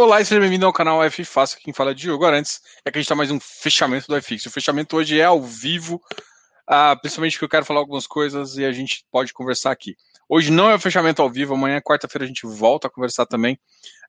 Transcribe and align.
Olá 0.00 0.20
e 0.20 0.24
seja 0.24 0.40
bem-vindo 0.40 0.64
ao 0.64 0.72
canal 0.72 1.02
F 1.02 1.24
Fácil, 1.24 1.58
quem 1.58 1.74
fala 1.74 1.90
é 1.90 1.94
Diogo 1.94 2.24
Arantes. 2.24 2.60
É 2.84 2.90
que 2.92 2.98
a 2.98 3.00
gente 3.00 3.06
está 3.06 3.16
mais 3.16 3.32
um 3.32 3.40
fechamento 3.40 4.06
do 4.06 4.22
FX. 4.22 4.46
O 4.46 4.50
fechamento 4.52 4.96
hoje 4.96 5.18
é 5.18 5.24
ao 5.24 5.42
vivo, 5.42 6.00
uh, 6.70 6.96
principalmente 7.00 7.32
porque 7.32 7.46
eu 7.46 7.48
quero 7.48 7.64
falar 7.64 7.80
algumas 7.80 8.06
coisas 8.06 8.56
e 8.56 8.64
a 8.64 8.70
gente 8.70 9.04
pode 9.10 9.32
conversar 9.32 9.72
aqui. 9.72 9.96
Hoje 10.28 10.52
não 10.52 10.70
é 10.70 10.76
o 10.76 10.78
fechamento 10.78 11.20
ao 11.20 11.28
vivo, 11.28 11.54
amanhã, 11.54 11.80
quarta-feira, 11.80 12.24
a 12.24 12.28
gente 12.28 12.46
volta 12.46 12.86
a 12.86 12.90
conversar 12.90 13.26
também, 13.26 13.58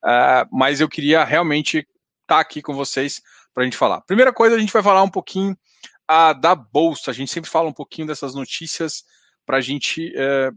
uh, 0.06 0.46
mas 0.52 0.80
eu 0.80 0.88
queria 0.88 1.24
realmente 1.24 1.80
estar 1.80 1.88
tá 2.28 2.40
aqui 2.40 2.62
com 2.62 2.76
vocês 2.76 3.20
para 3.52 3.64
a 3.64 3.66
gente 3.66 3.76
falar. 3.76 4.02
Primeira 4.02 4.32
coisa, 4.32 4.56
a 4.56 4.60
gente 4.60 4.72
vai 4.72 4.84
falar 4.84 5.02
um 5.02 5.10
pouquinho 5.10 5.58
uh, 6.08 6.40
da 6.40 6.54
Bolsa. 6.54 7.10
A 7.10 7.16
gente 7.16 7.32
sempre 7.32 7.50
fala 7.50 7.68
um 7.68 7.74
pouquinho 7.74 8.06
dessas 8.06 8.36
notícias 8.36 9.06
para 9.44 9.58
a 9.58 9.62
gente 9.62 10.14
eh, 10.16 10.52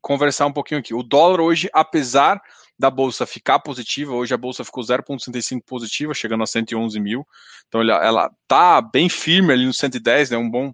conversar 0.00 0.46
um 0.46 0.52
pouquinho 0.52 0.80
aqui. 0.80 0.92
O 0.92 1.04
dólar 1.04 1.40
hoje, 1.40 1.70
apesar 1.72 2.42
da 2.78 2.90
bolsa 2.90 3.26
ficar 3.26 3.60
positiva, 3.60 4.12
hoje 4.12 4.34
a 4.34 4.36
bolsa 4.36 4.64
ficou 4.64 4.82
0,65 4.82 5.62
positiva, 5.64 6.14
chegando 6.14 6.42
a 6.42 6.46
111 6.46 6.98
mil. 6.98 7.26
Então 7.68 7.80
ela, 7.80 8.04
ela 8.04 8.30
tá 8.48 8.80
bem 8.80 9.08
firme 9.08 9.52
ali 9.52 9.66
no 9.66 9.72
110, 9.72 10.30
né? 10.30 10.36
Um 10.36 10.50
bom, 10.50 10.72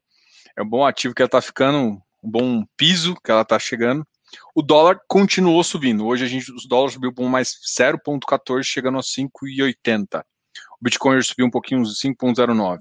é 0.56 0.62
um 0.62 0.68
bom 0.68 0.86
ativo 0.86 1.14
que 1.14 1.22
ela 1.22 1.28
tá 1.28 1.40
ficando, 1.40 2.00
um 2.22 2.30
bom 2.30 2.64
piso 2.76 3.14
que 3.22 3.30
ela 3.30 3.44
tá 3.44 3.58
chegando. 3.58 4.06
O 4.54 4.62
dólar 4.62 5.00
continuou 5.08 5.62
subindo. 5.64 6.06
Hoje 6.06 6.24
a 6.24 6.28
gente, 6.28 6.52
os 6.52 6.66
dólares 6.66 6.94
subiu 6.94 7.12
por 7.12 7.28
mais 7.28 7.54
0,14, 7.78 8.62
chegando 8.62 8.98
a 8.98 9.02
5,80. 9.02 10.20
O 10.80 10.84
Bitcoin 10.84 11.20
subiu 11.22 11.46
um 11.46 11.50
pouquinho, 11.50 11.80
uns 11.80 12.00
5,09. 12.00 12.78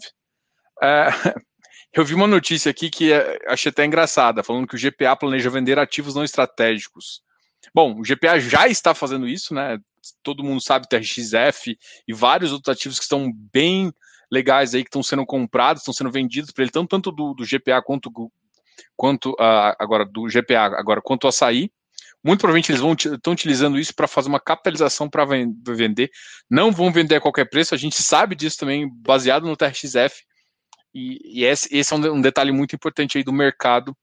É, 0.82 1.08
eu 1.94 2.06
vi 2.06 2.14
uma 2.14 2.28
notícia 2.28 2.70
aqui 2.70 2.90
que 2.90 3.12
é, 3.12 3.40
achei 3.48 3.70
até 3.70 3.86
engraçada, 3.86 4.44
falando 4.44 4.68
que 4.68 4.76
o 4.76 4.80
GPA 4.80 5.16
planeja 5.16 5.50
vender 5.50 5.80
ativos 5.80 6.16
não 6.16 6.24
estratégicos. 6.24 7.22
Bom, 7.74 8.00
o 8.00 8.04
GPA 8.04 8.40
já 8.40 8.68
está 8.68 8.94
fazendo 8.94 9.28
isso, 9.28 9.54
né? 9.54 9.78
Todo 10.24 10.44
mundo 10.44 10.62
sabe 10.62 10.88
TRXF 10.88 11.78
e 12.08 12.14
vários 12.14 12.52
outros 12.52 12.74
ativos 12.74 12.98
que 12.98 13.04
estão 13.04 13.32
bem 13.54 13.92
legais 14.32 14.74
aí, 14.74 14.84
que 14.84 14.90
estão 14.90 15.04
sendo 15.04 15.26
comprados, 15.26 15.82
estão 15.82 15.94
sendo 15.94 16.12
vendidos 16.12 16.52
para 16.52 16.64
ele, 16.64 16.72
tanto, 16.72 16.90
tanto 16.90 17.12
do, 17.12 17.34
do, 17.34 17.46
GPA 17.46 17.82
quanto, 17.82 18.12
quanto 18.96 19.32
uh, 19.32 19.76
agora 19.80 20.06
do 20.06 20.26
GPA, 20.28 20.78
agora 20.78 21.02
quanto 21.02 21.26
o 21.26 21.28
açaí. 21.28 21.72
Muito 22.24 22.40
provavelmente 22.40 22.72
eles 22.72 22.82
vão 22.82 22.94
estão 22.94 23.32
utilizando 23.32 23.80
isso 23.80 23.94
para 23.96 24.08
fazer 24.08 24.28
uma 24.28 24.40
capitalização 24.40 25.10
para 25.10 25.24
vender. 25.26 26.10
Não 26.50 26.72
vão 26.72 26.92
vender 26.92 27.16
a 27.16 27.22
qualquer 27.22 27.46
preço, 27.50 27.74
a 27.74 27.78
gente 27.78 28.02
sabe 28.02 28.36
disso 28.36 28.58
também, 28.58 28.90
baseado 28.92 29.46
no 29.46 29.56
TRXF. 29.56 30.26
E, 30.94 31.20
e 31.24 31.46
esse, 31.46 31.70
esse, 31.72 31.94
é 31.94 31.96
um, 31.96 32.16
um, 32.16 32.22
detalhe 32.22 32.52
muito 32.52 32.76
importante 32.76 33.18
aí 33.18 33.24
do 33.24 33.32
mercado 33.32 33.96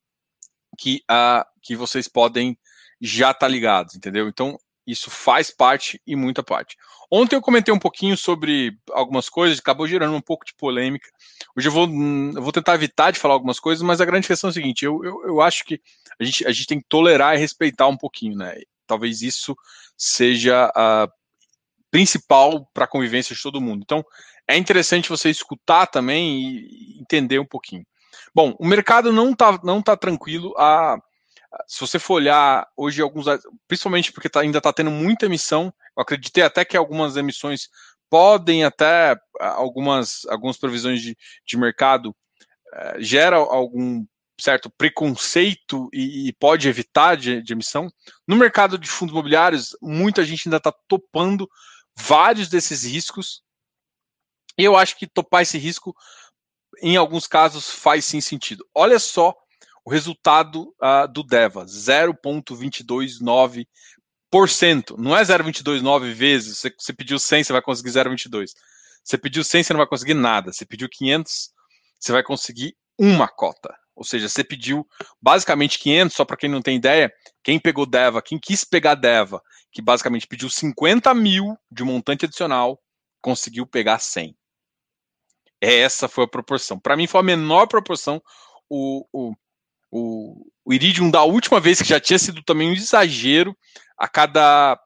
que, 0.78 1.02
uh, 1.10 1.44
que 1.60 1.74
vocês 1.74 2.06
podem 2.06 2.56
já 3.00 3.32
tá 3.34 3.46
ligado, 3.48 3.90
entendeu? 3.94 4.28
Então, 4.28 4.58
isso 4.86 5.10
faz 5.10 5.50
parte 5.50 6.00
e 6.06 6.14
muita 6.14 6.42
parte. 6.42 6.76
Ontem 7.10 7.36
eu 7.36 7.40
comentei 7.40 7.72
um 7.72 7.78
pouquinho 7.78 8.16
sobre 8.16 8.76
algumas 8.92 9.28
coisas, 9.28 9.58
acabou 9.58 9.86
gerando 9.86 10.14
um 10.14 10.20
pouco 10.20 10.44
de 10.44 10.54
polêmica. 10.54 11.08
Hoje 11.56 11.68
eu 11.68 11.72
vou, 11.72 11.88
eu 11.88 12.42
vou 12.42 12.52
tentar 12.52 12.74
evitar 12.74 13.10
de 13.10 13.18
falar 13.18 13.34
algumas 13.34 13.58
coisas, 13.58 13.82
mas 13.82 14.00
a 14.00 14.04
grande 14.04 14.26
questão 14.26 14.48
é 14.48 14.50
a 14.50 14.54
seguinte: 14.54 14.84
eu, 14.84 15.02
eu, 15.04 15.22
eu 15.26 15.40
acho 15.40 15.64
que 15.64 15.80
a 16.18 16.24
gente, 16.24 16.46
a 16.46 16.52
gente 16.52 16.66
tem 16.66 16.80
que 16.80 16.88
tolerar 16.88 17.34
e 17.34 17.38
respeitar 17.38 17.86
um 17.86 17.96
pouquinho, 17.96 18.36
né? 18.36 18.56
Talvez 18.86 19.22
isso 19.22 19.56
seja 19.96 20.70
a 20.74 21.08
principal 21.90 22.68
para 22.74 22.84
a 22.84 22.88
convivência 22.88 23.34
de 23.34 23.40
todo 23.40 23.60
mundo. 23.60 23.82
Então, 23.82 24.04
é 24.46 24.56
interessante 24.56 25.08
você 25.08 25.30
escutar 25.30 25.86
também 25.86 26.40
e 26.40 27.00
entender 27.00 27.38
um 27.38 27.46
pouquinho. 27.46 27.86
Bom, 28.34 28.54
o 28.58 28.66
mercado 28.66 29.12
não 29.12 29.30
está 29.30 29.58
não 29.62 29.80
tá 29.80 29.96
tranquilo. 29.96 30.52
A, 30.58 30.98
se 31.66 31.80
você 31.80 31.98
for 31.98 32.14
olhar 32.14 32.66
hoje 32.76 33.02
alguns, 33.02 33.26
principalmente 33.68 34.12
porque 34.12 34.28
tá, 34.28 34.40
ainda 34.40 34.58
está 34.58 34.72
tendo 34.72 34.90
muita 34.90 35.26
emissão, 35.26 35.72
eu 35.96 36.02
acreditei 36.02 36.42
até 36.42 36.64
que 36.64 36.76
algumas 36.76 37.16
emissões 37.16 37.68
podem 38.10 38.64
até 38.64 39.16
algumas, 39.40 40.24
algumas 40.26 40.56
previsões 40.56 41.00
de, 41.00 41.16
de 41.46 41.56
mercado 41.56 42.14
eh, 42.72 42.96
gera 43.00 43.36
algum 43.36 44.04
certo 44.40 44.68
preconceito 44.70 45.88
e, 45.92 46.28
e 46.28 46.32
pode 46.32 46.68
evitar 46.68 47.16
de, 47.16 47.42
de, 47.42 47.52
emissão. 47.52 47.88
No 48.26 48.36
mercado 48.36 48.76
de 48.78 48.88
fundos 48.88 49.12
imobiliários, 49.12 49.76
muita 49.80 50.24
gente 50.24 50.48
ainda 50.48 50.56
está 50.56 50.72
topando 50.88 51.48
vários 51.96 52.48
desses 52.48 52.84
riscos. 52.84 53.42
E 54.58 54.64
eu 54.64 54.76
acho 54.76 54.96
que 54.96 55.06
topar 55.06 55.42
esse 55.42 55.58
risco, 55.58 55.94
em 56.82 56.96
alguns 56.96 57.26
casos, 57.26 57.70
faz 57.70 58.04
sim 58.04 58.20
sentido. 58.20 58.66
Olha 58.74 58.98
só 58.98 59.34
o 59.84 59.90
resultado 59.90 60.74
uh, 60.82 61.06
do 61.12 61.22
DEVA, 61.22 61.66
0,229%. 61.66 63.66
Não 64.98 65.16
é 65.16 65.22
0,229 65.22 66.12
vezes, 66.12 66.58
você, 66.58 66.74
você 66.76 66.92
pediu 66.92 67.18
100, 67.18 67.44
você 67.44 67.52
vai 67.52 67.62
conseguir 67.62 67.90
0,22. 67.90 68.50
Você 69.04 69.18
pediu 69.18 69.44
100, 69.44 69.62
você 69.62 69.72
não 69.74 69.78
vai 69.78 69.86
conseguir 69.86 70.14
nada. 70.14 70.52
Você 70.52 70.64
pediu 70.64 70.88
500, 70.90 71.50
você 72.00 72.12
vai 72.12 72.22
conseguir 72.22 72.74
uma 72.98 73.28
cota. 73.28 73.76
Ou 73.94 74.02
seja, 74.02 74.28
você 74.28 74.42
pediu 74.42 74.86
basicamente 75.20 75.78
500, 75.78 76.16
só 76.16 76.24
para 76.24 76.36
quem 76.36 76.50
não 76.50 76.62
tem 76.62 76.76
ideia, 76.76 77.12
quem 77.44 77.60
pegou 77.60 77.86
DEVA, 77.86 78.22
quem 78.22 78.38
quis 78.38 78.64
pegar 78.64 78.94
DEVA, 78.94 79.40
que 79.70 79.82
basicamente 79.82 80.26
pediu 80.26 80.50
50 80.50 81.14
mil 81.14 81.56
de 81.70 81.84
montante 81.84 82.24
adicional, 82.24 82.80
conseguiu 83.20 83.66
pegar 83.66 83.98
100. 83.98 84.36
Essa 85.60 86.08
foi 86.08 86.24
a 86.24 86.28
proporção. 86.28 86.78
Para 86.78 86.96
mim 86.96 87.06
foi 87.06 87.20
a 87.20 87.24
menor 87.24 87.66
proporção. 87.66 88.22
O, 88.68 89.06
o, 89.12 89.34
o, 89.94 90.44
o 90.64 90.74
Iridium 90.74 91.08
da 91.08 91.22
última 91.22 91.60
vez, 91.60 91.80
que 91.80 91.88
já 91.88 92.00
tinha 92.00 92.18
sido 92.18 92.42
também 92.42 92.68
um 92.68 92.72
exagero, 92.72 93.56
a 93.96 94.08
cada 94.08 94.76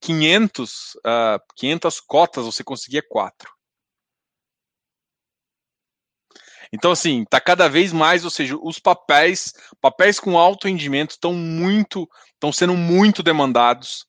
500, 0.00 0.96
uh, 0.96 1.40
500 1.54 2.00
cotas 2.00 2.44
você 2.44 2.64
conseguia 2.64 3.02
quatro. 3.08 3.52
Então, 6.72 6.90
assim, 6.90 7.24
tá 7.24 7.40
cada 7.40 7.68
vez 7.68 7.92
mais, 7.92 8.24
ou 8.24 8.30
seja, 8.30 8.58
os 8.60 8.80
papéis, 8.80 9.52
papéis 9.80 10.18
com 10.18 10.36
alto 10.36 10.66
rendimento 10.66 11.12
estão 11.12 11.32
muito, 11.32 12.08
estão 12.34 12.52
sendo 12.52 12.74
muito 12.74 13.22
demandados. 13.22 14.07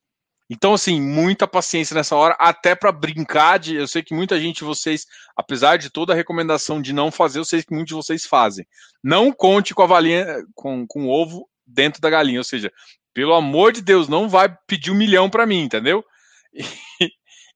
Então, 0.50 0.74
assim, 0.74 1.00
muita 1.00 1.48
paciência 1.48 1.94
nessa 1.94 2.16
hora, 2.16 2.36
até 2.40 2.74
para 2.74 2.92
brincar 2.92 3.60
de. 3.60 3.76
Eu 3.76 3.88
sei 3.88 4.02
que 4.02 4.16
muita 4.16 4.40
gente 4.40 4.58
de 4.58 4.64
vocês, 4.64 5.06
apesar 5.36 5.78
de 5.78 5.92
toda 5.92 6.12
a 6.12 6.16
recomendação 6.16 6.82
de 6.82 6.92
não 6.92 7.12
fazer, 7.12 7.38
eu 7.38 7.46
sei 7.46 7.62
que 7.62 7.74
muitos 7.74 7.90
de 7.90 7.94
vocês 7.94 8.26
fazem. 8.26 8.66
Não 9.04 9.32
conte 9.32 9.76
com 9.76 9.84
a 9.84 9.88
valinha, 9.88 10.26
com, 10.56 10.88
com 10.88 11.06
o 11.06 11.10
ovo 11.10 11.48
dentro 11.68 12.02
da 12.02 12.10
galinha. 12.10 12.40
Ou 12.40 12.44
seja, 12.44 12.72
pelo 13.14 13.36
amor 13.36 13.72
de 13.72 13.82
Deus, 13.82 14.08
não 14.08 14.28
vai 14.28 14.50
pedir 14.66 14.90
um 14.90 14.96
milhão 14.96 15.30
para 15.30 15.46
mim, 15.46 15.62
entendeu? 15.62 16.04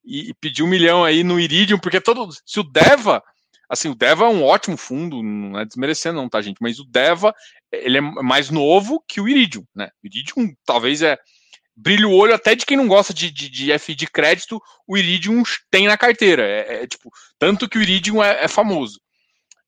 E, 0.05 0.31
e, 0.31 0.33
pedir 0.33 0.63
um 0.63 0.67
milhão 0.67 1.03
aí 1.03 1.23
no 1.23 1.39
Iridium, 1.39 1.79
porque 1.79 2.01
todo. 2.01 2.29
Se 2.45 2.59
o 2.59 2.63
Deva. 2.63 3.23
Assim, 3.69 3.89
o 3.89 3.95
Deva 3.95 4.25
é 4.25 4.27
um 4.27 4.43
ótimo 4.43 4.75
fundo, 4.75 5.23
não 5.23 5.57
é 5.57 5.65
desmerecendo, 5.65 6.17
não, 6.17 6.29
tá, 6.29 6.41
gente? 6.41 6.57
Mas 6.61 6.77
o 6.77 6.83
Deva, 6.83 7.33
ele 7.71 7.97
é 7.97 8.01
mais 8.01 8.51
novo 8.51 9.03
que 9.07 9.21
o 9.21 9.27
Iridium, 9.27 9.65
né? 9.73 9.89
O 10.03 10.07
Iridium 10.07 10.53
talvez 10.65 11.01
é 11.01 11.17
brilha 11.75 12.07
o 12.07 12.15
olho 12.15 12.33
até 12.33 12.55
de 12.55 12.65
quem 12.65 12.77
não 12.77 12.87
gosta 12.87 13.13
de, 13.13 13.31
de, 13.31 13.49
de 13.49 13.71
F 13.71 13.95
de 13.95 14.07
crédito, 14.07 14.61
o 14.87 14.97
Iridium 14.97 15.43
tem 15.71 15.87
na 15.87 15.97
carteira. 15.97 16.43
É, 16.43 16.83
é 16.83 16.87
tipo, 16.87 17.11
tanto 17.39 17.67
que 17.67 17.77
o 17.77 17.81
Iridium 17.81 18.23
é, 18.23 18.43
é, 18.43 18.47
famoso. 18.47 19.01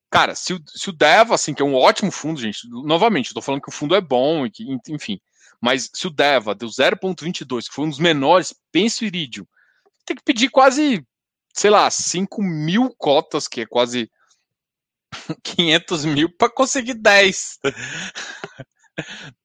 Cara, 0.09 0.35
se 0.35 0.53
o, 0.53 0.59
se 0.67 0.89
o 0.89 0.93
Deva, 0.93 1.35
assim, 1.35 1.53
que 1.53 1.61
é 1.61 1.65
um 1.65 1.75
ótimo 1.75 2.11
fundo, 2.11 2.39
gente, 2.39 2.59
novamente, 2.69 3.27
estou 3.27 3.41
falando 3.41 3.61
que 3.61 3.69
o 3.69 3.73
fundo 3.73 3.95
é 3.95 4.01
bom, 4.01 4.49
que, 4.49 4.63
enfim, 4.87 5.19
mas 5.59 5.89
se 5.93 6.07
o 6.07 6.11
Deva 6.11 6.53
deu 6.53 6.69
0,22, 6.69 7.67
que 7.67 7.73
foi 7.73 7.85
um 7.85 7.89
dos 7.89 7.99
menores, 7.99 8.53
pense 8.71 9.03
o 9.03 9.07
Iridium, 9.07 9.45
tem 10.05 10.15
que 10.15 10.23
pedir 10.23 10.49
quase, 10.49 11.05
sei 11.53 11.71
lá, 11.71 11.89
5 11.89 12.41
mil 12.41 12.93
cotas, 12.97 13.47
que 13.47 13.61
é 13.61 13.65
quase 13.65 14.09
500 15.43 16.05
mil, 16.05 16.29
para 16.37 16.49
conseguir 16.49 16.93
10. 16.93 17.59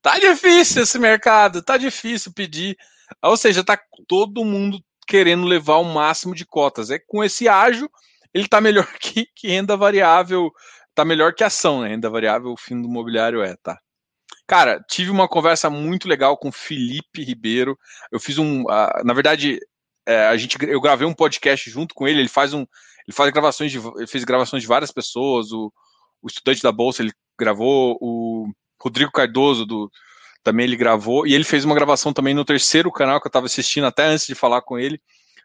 Tá 0.03 0.19
difícil 0.19 0.83
esse 0.83 0.99
mercado, 0.99 1.63
tá 1.63 1.77
difícil 1.77 2.33
pedir. 2.33 2.77
Ou 3.23 3.37
seja, 3.37 3.65
tá 3.65 3.79
todo 4.07 4.45
mundo 4.45 4.83
querendo 5.07 5.45
levar 5.45 5.77
o 5.77 5.85
máximo 5.85 6.35
de 6.35 6.47
cotas. 6.47 6.91
É 6.91 6.99
com 6.99 7.25
esse 7.25 7.49
ágio, 7.49 7.91
ele 8.33 8.49
tá 8.49 8.61
melhor 8.61 8.87
que, 9.01 9.27
que 9.35 9.49
renda 9.49 9.77
variável, 9.77 10.51
tá 10.95 11.05
melhor 11.05 11.35
que 11.35 11.45
ação, 11.45 11.83
né? 11.83 11.89
Renda 11.89 12.09
variável, 12.09 12.53
o 12.53 12.57
fim 12.57 12.81
do 12.81 12.89
mobiliário 12.89 13.43
é, 13.43 13.57
tá? 13.57 13.79
Cara, 14.47 14.81
tive 14.89 15.11
uma 15.11 15.29
conversa 15.29 15.71
muito 15.71 16.09
legal 16.09 16.37
com 16.37 16.51
Felipe 16.51 17.23
Ribeiro. 17.23 17.79
Eu 18.11 18.19
fiz 18.19 18.39
um, 18.39 18.63
uh, 18.63 19.05
na 19.05 19.15
verdade, 19.15 19.61
é, 20.07 20.27
a 20.27 20.37
gente, 20.37 20.57
eu 20.61 20.81
gravei 20.81 21.07
um 21.07 21.15
podcast 21.15 21.71
junto 21.71 21.95
com 21.95 22.07
ele. 22.09 22.21
Ele 22.21 22.29
faz 22.29 22.53
um, 22.53 22.61
ele 23.07 23.15
faz 23.15 23.31
gravações 23.31 23.71
de, 23.71 23.81
fez 24.09 24.25
gravações 24.25 24.63
de 24.63 24.69
várias 24.69 24.91
pessoas. 24.91 25.53
O, 25.53 25.73
o 26.21 26.27
estudante 26.27 26.63
da 26.63 26.73
bolsa 26.73 27.03
ele 27.03 27.13
gravou, 27.39 27.97
o 28.01 28.49
Rodrigo 28.81 29.13
Cardoso 29.13 29.67
do 29.67 29.91
também 30.43 30.65
ele 30.65 30.77
gravou 30.77 31.27
e 31.27 31.35
ele 31.35 31.45
fez 31.45 31.65
uma 31.65 31.75
gravação 31.75 32.13
também 32.13 32.35
no 32.35 32.45
terceiro 32.45 32.91
canal 32.91 33.21
que 33.21 33.27
eu 33.27 33.31
estava 33.31 33.47
assistindo 33.47 33.87
até 33.87 34.07
antes 34.07 34.27
de 34.27 34.35
falar 34.35 34.63
com 34.63 34.79
ele 34.79 35.01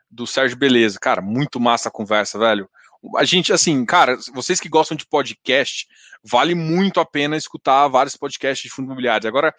do 0.10 0.26
Sérgio 0.26 0.58
Beleza. 0.58 0.98
Cara, 1.00 1.22
muito 1.22 1.60
massa 1.60 1.90
a 1.90 1.92
conversa, 1.92 2.40
velho. 2.40 2.70
a 3.18 3.24
gente, 3.24 3.52
assim, 3.52 3.86
cara, 3.86 4.18
vocês 4.34 4.60
que 4.60 4.70
gostam 4.70 4.96
de 4.96 5.06
podcast, 5.06 5.86
vale 6.24 6.56
muito 6.56 7.00
a 7.00 7.06
pena 7.06 7.36
escutar 7.36 7.88
vários 7.88 8.16
podcasts 8.16 8.64
de 8.64 8.74
fundo 8.74 8.86
imobiliário. 8.86 9.28
Agora, 9.28 9.54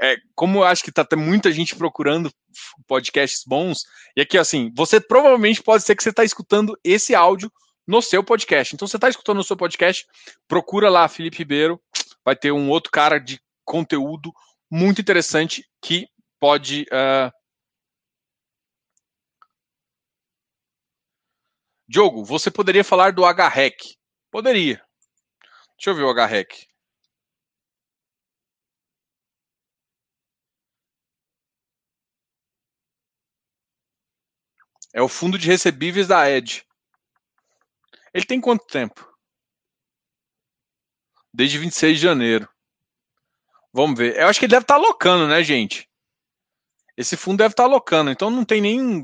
é, 0.00 0.16
como 0.34 0.58
eu 0.58 0.64
acho 0.64 0.84
que 0.84 0.92
tá 0.92 1.04
muita 1.16 1.50
gente 1.50 1.74
procurando 1.74 2.30
podcasts 2.86 3.42
bons, 3.46 3.80
e 4.16 4.20
aqui, 4.20 4.38
assim, 4.38 4.70
você 4.74 5.00
provavelmente 5.00 5.62
pode 5.62 5.82
ser 5.82 5.96
que 5.96 6.02
você 6.02 6.10
está 6.10 6.24
escutando 6.24 6.78
esse 6.84 7.14
áudio 7.14 7.50
no 7.86 8.00
seu 8.00 8.22
podcast. 8.22 8.74
Então, 8.74 8.86
você 8.86 8.96
está 8.96 9.08
escutando 9.08 9.38
no 9.38 9.44
seu 9.44 9.56
podcast, 9.56 10.06
procura 10.48 10.88
lá 10.88 11.08
Felipe 11.08 11.38
Ribeiro, 11.38 11.80
vai 12.26 12.34
ter 12.34 12.50
um 12.50 12.68
outro 12.68 12.90
cara 12.90 13.20
de 13.20 13.40
conteúdo 13.64 14.32
muito 14.68 15.00
interessante 15.00 15.64
que 15.80 16.08
pode. 16.40 16.82
Uh... 16.82 17.30
Diogo, 21.88 22.24
você 22.24 22.50
poderia 22.50 22.82
falar 22.82 23.12
do 23.12 23.22
HREC? 23.24 23.96
Poderia. 24.28 24.84
Deixa 25.76 25.90
eu 25.90 25.94
ver 25.94 26.02
o 26.02 26.12
HREC. 26.12 26.66
É 34.92 35.00
o 35.00 35.08
fundo 35.08 35.38
de 35.38 35.46
recebíveis 35.46 36.08
da 36.08 36.28
Ed. 36.28 36.66
Ele 38.12 38.24
tem 38.24 38.40
quanto 38.40 38.66
tempo? 38.66 39.15
Desde 41.36 41.58
26 41.58 41.98
de 41.98 42.02
janeiro. 42.02 42.48
Vamos 43.70 43.98
ver. 43.98 44.16
Eu 44.16 44.26
acho 44.26 44.38
que 44.38 44.46
ele 44.46 44.52
deve 44.52 44.62
estar 44.62 44.80
tá 44.80 44.80
alocando, 44.80 45.28
né, 45.28 45.42
gente? 45.42 45.86
Esse 46.96 47.14
fundo 47.14 47.36
deve 47.36 47.52
estar 47.52 47.64
tá 47.64 47.68
alocando, 47.68 48.10
então 48.10 48.30
não 48.30 48.42
tem 48.42 48.58
nem. 48.62 49.02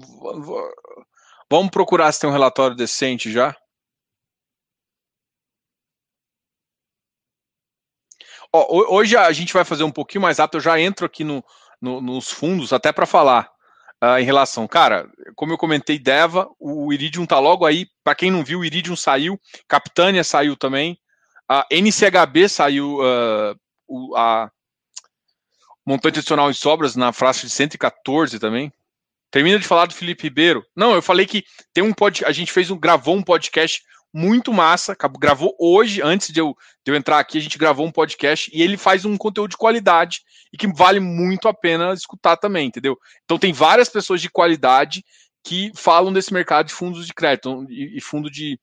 Vamos 1.51 1.71
procurar 1.71 2.11
se 2.11 2.21
tem 2.21 2.31
um 2.31 2.33
relatório 2.33 2.75
decente 2.75 3.31
já. 3.31 3.55
Ó, 8.51 8.95
hoje 8.97 9.15
a 9.15 9.31
gente 9.31 9.53
vai 9.53 9.65
fazer 9.65 9.85
um 9.85 9.93
pouquinho 9.93 10.23
mais 10.23 10.39
rápido. 10.39 10.57
Eu 10.57 10.63
já 10.63 10.81
entro 10.81 11.05
aqui 11.05 11.25
no, 11.25 11.45
no 11.83 12.01
nos 12.01 12.31
fundos 12.31 12.73
até 12.73 12.93
para 12.93 13.05
falar 13.05 13.51
uh, 14.03 14.19
em 14.19 14.25
relação. 14.25 14.67
Cara, 14.67 15.07
como 15.37 15.53
eu 15.53 15.59
comentei, 15.59 15.99
Deva, 15.99 16.49
o 16.59 16.91
Iridium 16.95 17.27
tá 17.27 17.39
logo 17.39 17.67
aí. 17.67 17.87
Para 18.03 18.15
quem 18.15 18.31
não 18.31 18.43
viu, 18.43 18.61
o 18.61 18.65
Iridium 18.65 18.97
saiu, 18.97 19.39
Capitânia 19.69 20.25
saiu 20.25 20.57
também, 20.57 20.99
a 21.49 21.67
NCHB 21.71 22.49
saiu 22.49 22.99
uh, 22.99 23.59
o, 23.87 24.17
a 24.17 24.51
montante 25.85 26.19
adicional 26.19 26.51
em 26.51 26.55
sobras 26.55 26.97
na 26.97 27.13
faixa 27.13 27.47
de 27.47 27.53
114 27.53 28.39
também. 28.39 28.73
Termina 29.31 29.59
de 29.59 29.67
falar 29.67 29.87
do 29.87 29.95
Felipe 29.95 30.25
Ribeiro. 30.25 30.65
Não, 30.77 30.95
eu 30.95 31.03
falei 31.03 31.27
que 31.27 31.45
tem 31.73 31.83
um 31.83 31.93
pod, 31.93 32.25
a 32.25 32.33
gente 32.33 32.53
fez 32.53 32.71
um 32.71 32.79
gravou 32.79 33.17
um 33.17 33.23
podcast 33.23 33.83
muito 34.13 34.53
massa, 34.53 34.95
gravou 35.19 35.57
hoje, 35.59 36.03
antes 36.03 36.31
de 36.33 36.39
eu, 36.39 36.55
de 36.85 36.93
eu 36.93 36.97
entrar 36.97 37.19
aqui, 37.19 37.39
a 37.39 37.41
gente 37.41 37.57
gravou 37.57 37.87
um 37.87 37.91
podcast 37.91 38.51
e 38.53 38.61
ele 38.61 38.77
faz 38.77 39.07
um 39.07 39.17
conteúdo 39.17 39.53
de 39.53 39.57
qualidade 39.57 40.21
e 40.53 40.59
que 40.59 40.71
vale 40.71 41.01
muito 41.01 41.49
a 41.49 41.55
pena 41.55 41.95
escutar 41.95 42.37
também, 42.37 42.67
entendeu? 42.69 42.99
Então 43.25 43.39
tem 43.39 43.55
várias 43.55 43.89
pessoas 43.89 44.21
de 44.21 44.29
qualidade 44.29 45.03
que 45.43 45.73
falam 45.75 46.13
desse 46.13 46.33
mercado 46.33 46.67
de 46.67 46.75
fundos 46.75 47.07
de 47.07 47.15
crédito 47.15 47.65
e, 47.71 47.97
e 47.97 48.01
fundo 48.03 48.31
de, 48.31 48.61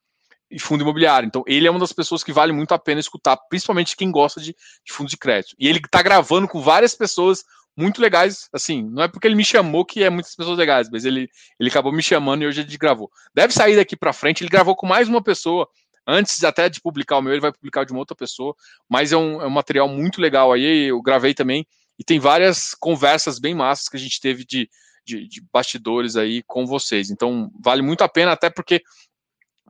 e 0.49 0.59
fundo 0.59 0.81
imobiliário. 0.81 1.27
Então, 1.27 1.43
ele 1.45 1.67
é 1.67 1.71
uma 1.71 1.79
das 1.79 1.93
pessoas 1.93 2.23
que 2.23 2.33
vale 2.33 2.51
muito 2.51 2.73
a 2.73 2.79
pena 2.79 2.99
escutar, 2.99 3.37
principalmente 3.49 3.95
quem 3.95 4.11
gosta 4.11 4.41
de, 4.41 4.55
de 4.85 4.91
fundos 4.91 5.11
de 5.11 5.17
crédito. 5.17 5.55
E 5.59 5.67
ele 5.67 5.79
está 5.79 6.01
gravando 6.01 6.47
com 6.47 6.61
várias 6.61 6.95
pessoas 6.95 7.43
muito 7.77 8.01
legais, 8.01 8.49
assim, 8.51 8.83
não 8.83 9.03
é 9.03 9.07
porque 9.07 9.25
ele 9.25 9.35
me 9.35 9.45
chamou 9.45 9.85
que 9.85 10.03
é 10.03 10.09
muitas 10.09 10.35
pessoas 10.35 10.57
legais, 10.57 10.89
mas 10.91 11.05
ele, 11.05 11.29
ele 11.57 11.69
acabou 11.69 11.93
me 11.93 12.03
chamando 12.03 12.43
e 12.43 12.47
hoje 12.47 12.59
ele 12.59 12.77
gravou. 12.77 13.09
Deve 13.33 13.53
sair 13.53 13.77
daqui 13.77 13.95
para 13.95 14.11
frente, 14.11 14.43
ele 14.43 14.49
gravou 14.49 14.75
com 14.75 14.85
mais 14.85 15.07
uma 15.07 15.23
pessoa, 15.23 15.65
antes 16.05 16.43
até 16.43 16.67
de 16.67 16.81
publicar 16.81 17.17
o 17.17 17.21
meu, 17.21 17.31
ele 17.31 17.39
vai 17.39 17.53
publicar 17.53 17.85
de 17.85 17.93
uma 17.93 17.99
outra 17.99 18.17
pessoa, 18.17 18.53
mas 18.89 19.13
é 19.13 19.17
um, 19.17 19.41
é 19.41 19.47
um 19.47 19.51
material 19.51 19.87
muito 19.87 20.19
legal 20.19 20.51
aí, 20.51 20.89
eu 20.89 21.01
gravei 21.01 21.33
também, 21.33 21.65
e 21.97 22.03
tem 22.03 22.19
várias 22.19 22.73
conversas 22.73 23.39
bem 23.39 23.55
massas 23.55 23.87
que 23.87 23.95
a 23.95 23.99
gente 23.99 24.19
teve 24.19 24.43
de, 24.43 24.69
de, 25.05 25.25
de 25.25 25.41
bastidores 25.53 26.17
aí 26.17 26.43
com 26.43 26.65
vocês, 26.65 27.09
então 27.09 27.49
vale 27.63 27.81
muito 27.81 28.03
a 28.03 28.09
pena, 28.09 28.33
até 28.33 28.49
porque 28.49 28.83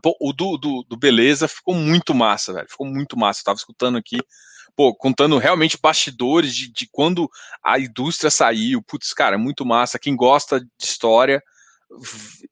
Pô, 0.01 0.15
o 0.19 0.31
do, 0.31 0.57
do, 0.57 0.85
do, 0.87 0.97
Beleza 0.97 1.47
ficou 1.47 1.75
muito 1.75 2.13
massa, 2.13 2.53
velho. 2.53 2.69
Ficou 2.69 2.87
muito 2.87 3.17
massa. 3.17 3.41
Eu 3.41 3.45
tava 3.45 3.57
escutando 3.57 3.97
aqui, 3.97 4.17
pô, 4.75 4.95
contando 4.95 5.37
realmente 5.37 5.77
bastidores 5.81 6.55
de, 6.55 6.71
de 6.71 6.87
quando 6.91 7.29
a 7.63 7.79
indústria 7.79 8.31
saiu. 8.31 8.81
Putz, 8.81 9.13
cara, 9.13 9.37
muito 9.37 9.65
massa. 9.65 9.99
Quem 9.99 10.15
gosta 10.15 10.59
de 10.59 10.67
história 10.81 11.41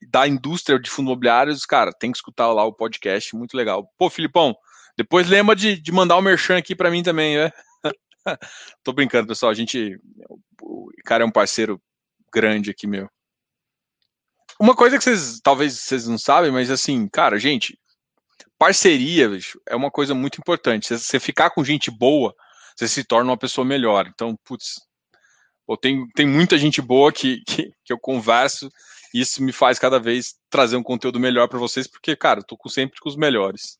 da 0.09 0.27
indústria 0.27 0.79
de 0.79 0.89
fundos 0.89 1.11
imobiliários, 1.11 1.65
cara, 1.65 1.91
tem 1.91 2.11
que 2.11 2.17
escutar 2.17 2.51
lá 2.51 2.65
o 2.65 2.73
podcast, 2.73 3.35
muito 3.35 3.55
legal. 3.55 3.87
Pô, 3.97 4.09
Filipão, 4.09 4.55
depois 4.97 5.27
lembra 5.27 5.55
de, 5.55 5.79
de 5.79 5.91
mandar 5.91 6.17
o 6.17 6.21
merchan 6.21 6.57
aqui 6.57 6.75
para 6.75 6.89
mim 6.89 7.03
também, 7.03 7.37
né? 7.37 7.51
Tô 8.83 8.91
brincando, 8.93 9.27
pessoal. 9.27 9.51
A 9.51 9.55
gente, 9.55 9.99
o 10.61 10.89
cara 11.05 11.23
é 11.23 11.27
um 11.27 11.31
parceiro 11.31 11.79
grande 12.33 12.71
aqui, 12.71 12.87
meu. 12.87 13.07
Uma 14.59 14.75
coisa 14.75 14.97
que 14.97 15.03
vocês 15.03 15.39
talvez 15.41 15.79
vocês 15.79 16.07
não 16.07 16.17
sabem, 16.17 16.51
mas 16.51 16.71
assim, 16.71 17.07
cara, 17.07 17.37
gente, 17.37 17.79
parceria 18.57 19.29
bicho, 19.29 19.61
é 19.67 19.75
uma 19.75 19.91
coisa 19.91 20.13
muito 20.15 20.39
importante. 20.39 20.87
Se 20.87 20.99
você 20.99 21.19
ficar 21.19 21.51
com 21.51 21.63
gente 21.63 21.91
boa, 21.91 22.35
você 22.75 22.87
se 22.87 23.03
torna 23.03 23.31
uma 23.31 23.37
pessoa 23.37 23.65
melhor. 23.65 24.07
Então, 24.07 24.35
putz, 24.43 24.81
eu 25.67 25.77
tenho, 25.77 26.07
tem 26.15 26.27
muita 26.27 26.57
gente 26.57 26.81
boa 26.81 27.11
que, 27.11 27.41
que, 27.47 27.71
que 27.83 27.93
eu 27.93 27.99
converso 27.99 28.69
e 29.13 29.21
isso 29.21 29.41
me 29.43 29.51
faz 29.51 29.79
cada 29.79 29.99
vez 29.99 30.35
trazer 30.49 30.75
um 30.75 30.83
conteúdo 30.83 31.19
melhor 31.19 31.47
para 31.47 31.59
vocês, 31.59 31.87
porque, 31.87 32.15
cara, 32.15 32.39
eu 32.39 32.43
tô 32.43 32.57
com, 32.57 32.69
sempre 32.69 32.99
com 32.99 33.09
os 33.09 33.15
melhores. 33.15 33.77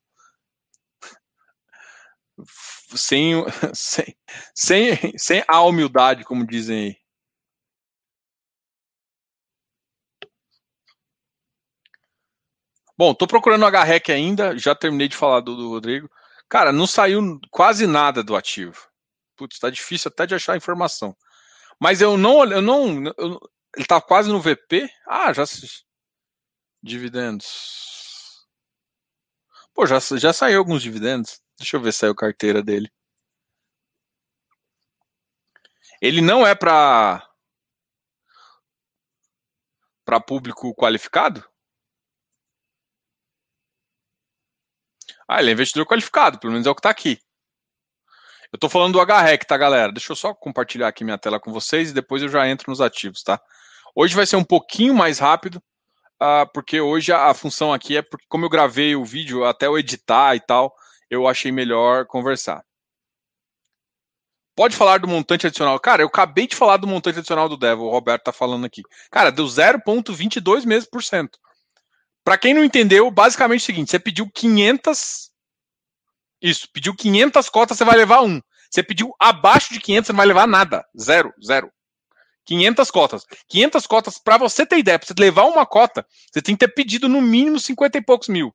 Sem, 2.95 3.33
sem, 3.73 4.15
sem, 4.55 5.17
sem 5.17 5.43
a 5.47 5.61
humildade, 5.61 6.23
como 6.23 6.45
dizem 6.45 6.79
aí. 6.79 7.06
Bom, 12.97 13.13
tô 13.13 13.27
procurando 13.27 13.63
o 13.63 13.67
HREC 13.67 14.11
ainda, 14.11 14.57
já 14.57 14.73
terminei 14.73 15.07
de 15.07 15.15
falar 15.15 15.41
do, 15.41 15.55
do 15.55 15.69
Rodrigo. 15.69 16.09
Cara, 16.49 16.71
não 16.71 16.87
saiu 16.87 17.39
quase 17.51 17.85
nada 17.85 18.23
do 18.23 18.35
ativo. 18.35 18.87
Putz, 19.35 19.59
tá 19.59 19.69
difícil 19.69 20.09
até 20.09 20.25
de 20.25 20.33
achar 20.35 20.57
informação. 20.57 21.15
Mas 21.79 22.01
eu 22.01 22.17
não, 22.17 22.43
eu 22.45 22.61
não, 22.61 23.05
eu, 23.17 23.39
ele 23.75 23.85
tá 23.85 24.01
quase 24.01 24.29
no 24.29 24.41
VP? 24.41 24.89
Ah, 25.07 25.31
já 25.31 25.43
dividendos. 26.81 28.47
Pô, 29.73 29.85
já, 29.85 29.99
já 29.99 30.33
saiu 30.33 30.59
alguns 30.59 30.81
dividendos. 30.81 31.39
Deixa 31.57 31.77
eu 31.77 31.81
ver 31.81 31.91
se 31.91 31.99
saiu 31.99 32.15
carteira 32.15 32.63
dele. 32.63 32.91
Ele 36.01 36.21
não 36.21 36.45
é 36.45 36.55
para 36.55 37.23
para 40.05 40.19
público 40.21 40.73
qualificado? 40.73 41.43
Ah, 45.27 45.41
ele 45.41 45.49
é 45.49 45.53
investidor 45.53 45.85
qualificado, 45.85 46.39
pelo 46.39 46.53
menos 46.53 46.65
é 46.65 46.69
o 46.69 46.75
que 46.75 46.79
está 46.79 46.89
aqui. 46.89 47.19
Eu 48.51 48.57
estou 48.57 48.69
falando 48.69 48.93
do 48.93 49.01
HREC, 49.01 49.45
tá, 49.45 49.57
galera? 49.57 49.91
Deixa 49.91 50.11
eu 50.11 50.15
só 50.15 50.33
compartilhar 50.33 50.87
aqui 50.87 51.03
minha 51.03 51.17
tela 51.17 51.39
com 51.39 51.51
vocês 51.51 51.89
e 51.89 51.93
depois 51.93 52.21
eu 52.23 52.29
já 52.29 52.47
entro 52.47 52.71
nos 52.71 52.79
ativos, 52.79 53.21
tá? 53.21 53.41
Hoje 53.93 54.15
vai 54.15 54.25
ser 54.25 54.37
um 54.37 54.43
pouquinho 54.43 54.93
mais 54.93 55.19
rápido, 55.19 55.61
uh, 56.21 56.47
porque 56.53 56.79
hoje 56.79 57.11
a, 57.11 57.29
a, 57.29 57.33
função 57.33 57.73
aqui 57.73 57.97
é 57.97 58.01
porque, 58.01 58.25
como 58.29 58.45
eu 58.45 58.49
gravei 58.49 58.95
o 58.95 59.03
vídeo, 59.03 59.43
até 59.43 59.67
eu 59.67 59.77
editar 59.77 60.33
e 60.35 60.39
tal, 60.39 60.73
eu 61.09 61.27
achei 61.27 61.51
melhor 61.51 62.05
conversar. 62.05 62.63
Pode 64.55 64.75
falar 64.75 64.99
do 64.99 65.07
montante 65.07 65.45
adicional. 65.45 65.79
Cara, 65.79 66.01
eu 66.01 66.07
acabei 66.07 66.47
de 66.47 66.55
falar 66.55 66.77
do 66.77 66.87
montante 66.87 67.19
adicional 67.19 67.49
do 67.49 67.57
Devil, 67.57 67.85
o 67.85 67.91
Roberto 67.91 68.23
tá 68.23 68.31
falando 68.31 68.65
aqui. 68.65 68.81
Cara, 69.11 69.29
deu 69.29 69.45
0,22 69.45 70.65
meses 70.65 70.89
por 70.89 71.03
cento. 71.03 71.37
Para 72.27 72.37
quem 72.37 72.53
não 72.53 72.61
entendeu, 72.61 73.09
basicamente 73.09 73.61
é 73.61 73.63
o 73.63 73.65
seguinte: 73.67 73.89
você 73.89 73.97
pediu 73.97 74.29
500. 74.29 75.31
Isso, 76.41 76.67
pediu 76.73 76.93
500 76.93 77.47
cotas, 77.47 77.77
você 77.77 77.85
vai 77.85 77.95
levar 77.95 78.21
um. 78.21 78.41
Você 78.69 78.83
pediu 78.83 79.15
abaixo 79.17 79.73
de 79.73 79.79
500, 79.79 80.07
você 80.07 80.11
não 80.11 80.17
vai 80.17 80.25
levar 80.25 80.45
nada. 80.45 80.85
Zero, 80.99 81.33
zero. 81.41 81.71
500 82.45 82.91
cotas. 82.91 83.25
500 83.47 83.87
cotas, 83.87 84.19
para 84.19 84.37
você 84.37 84.65
ter 84.65 84.77
ideia, 84.77 84.99
para 84.99 85.07
você 85.07 85.13
levar 85.17 85.45
uma 85.45 85.65
cota, 85.65 86.05
você 86.29 86.41
tem 86.41 86.53
que 86.53 86.65
ter 86.65 86.73
pedido 86.73 87.07
no 87.07 87.21
mínimo 87.21 87.61
50 87.61 87.97
e 87.97 88.01
poucos 88.01 88.27
mil. 88.27 88.53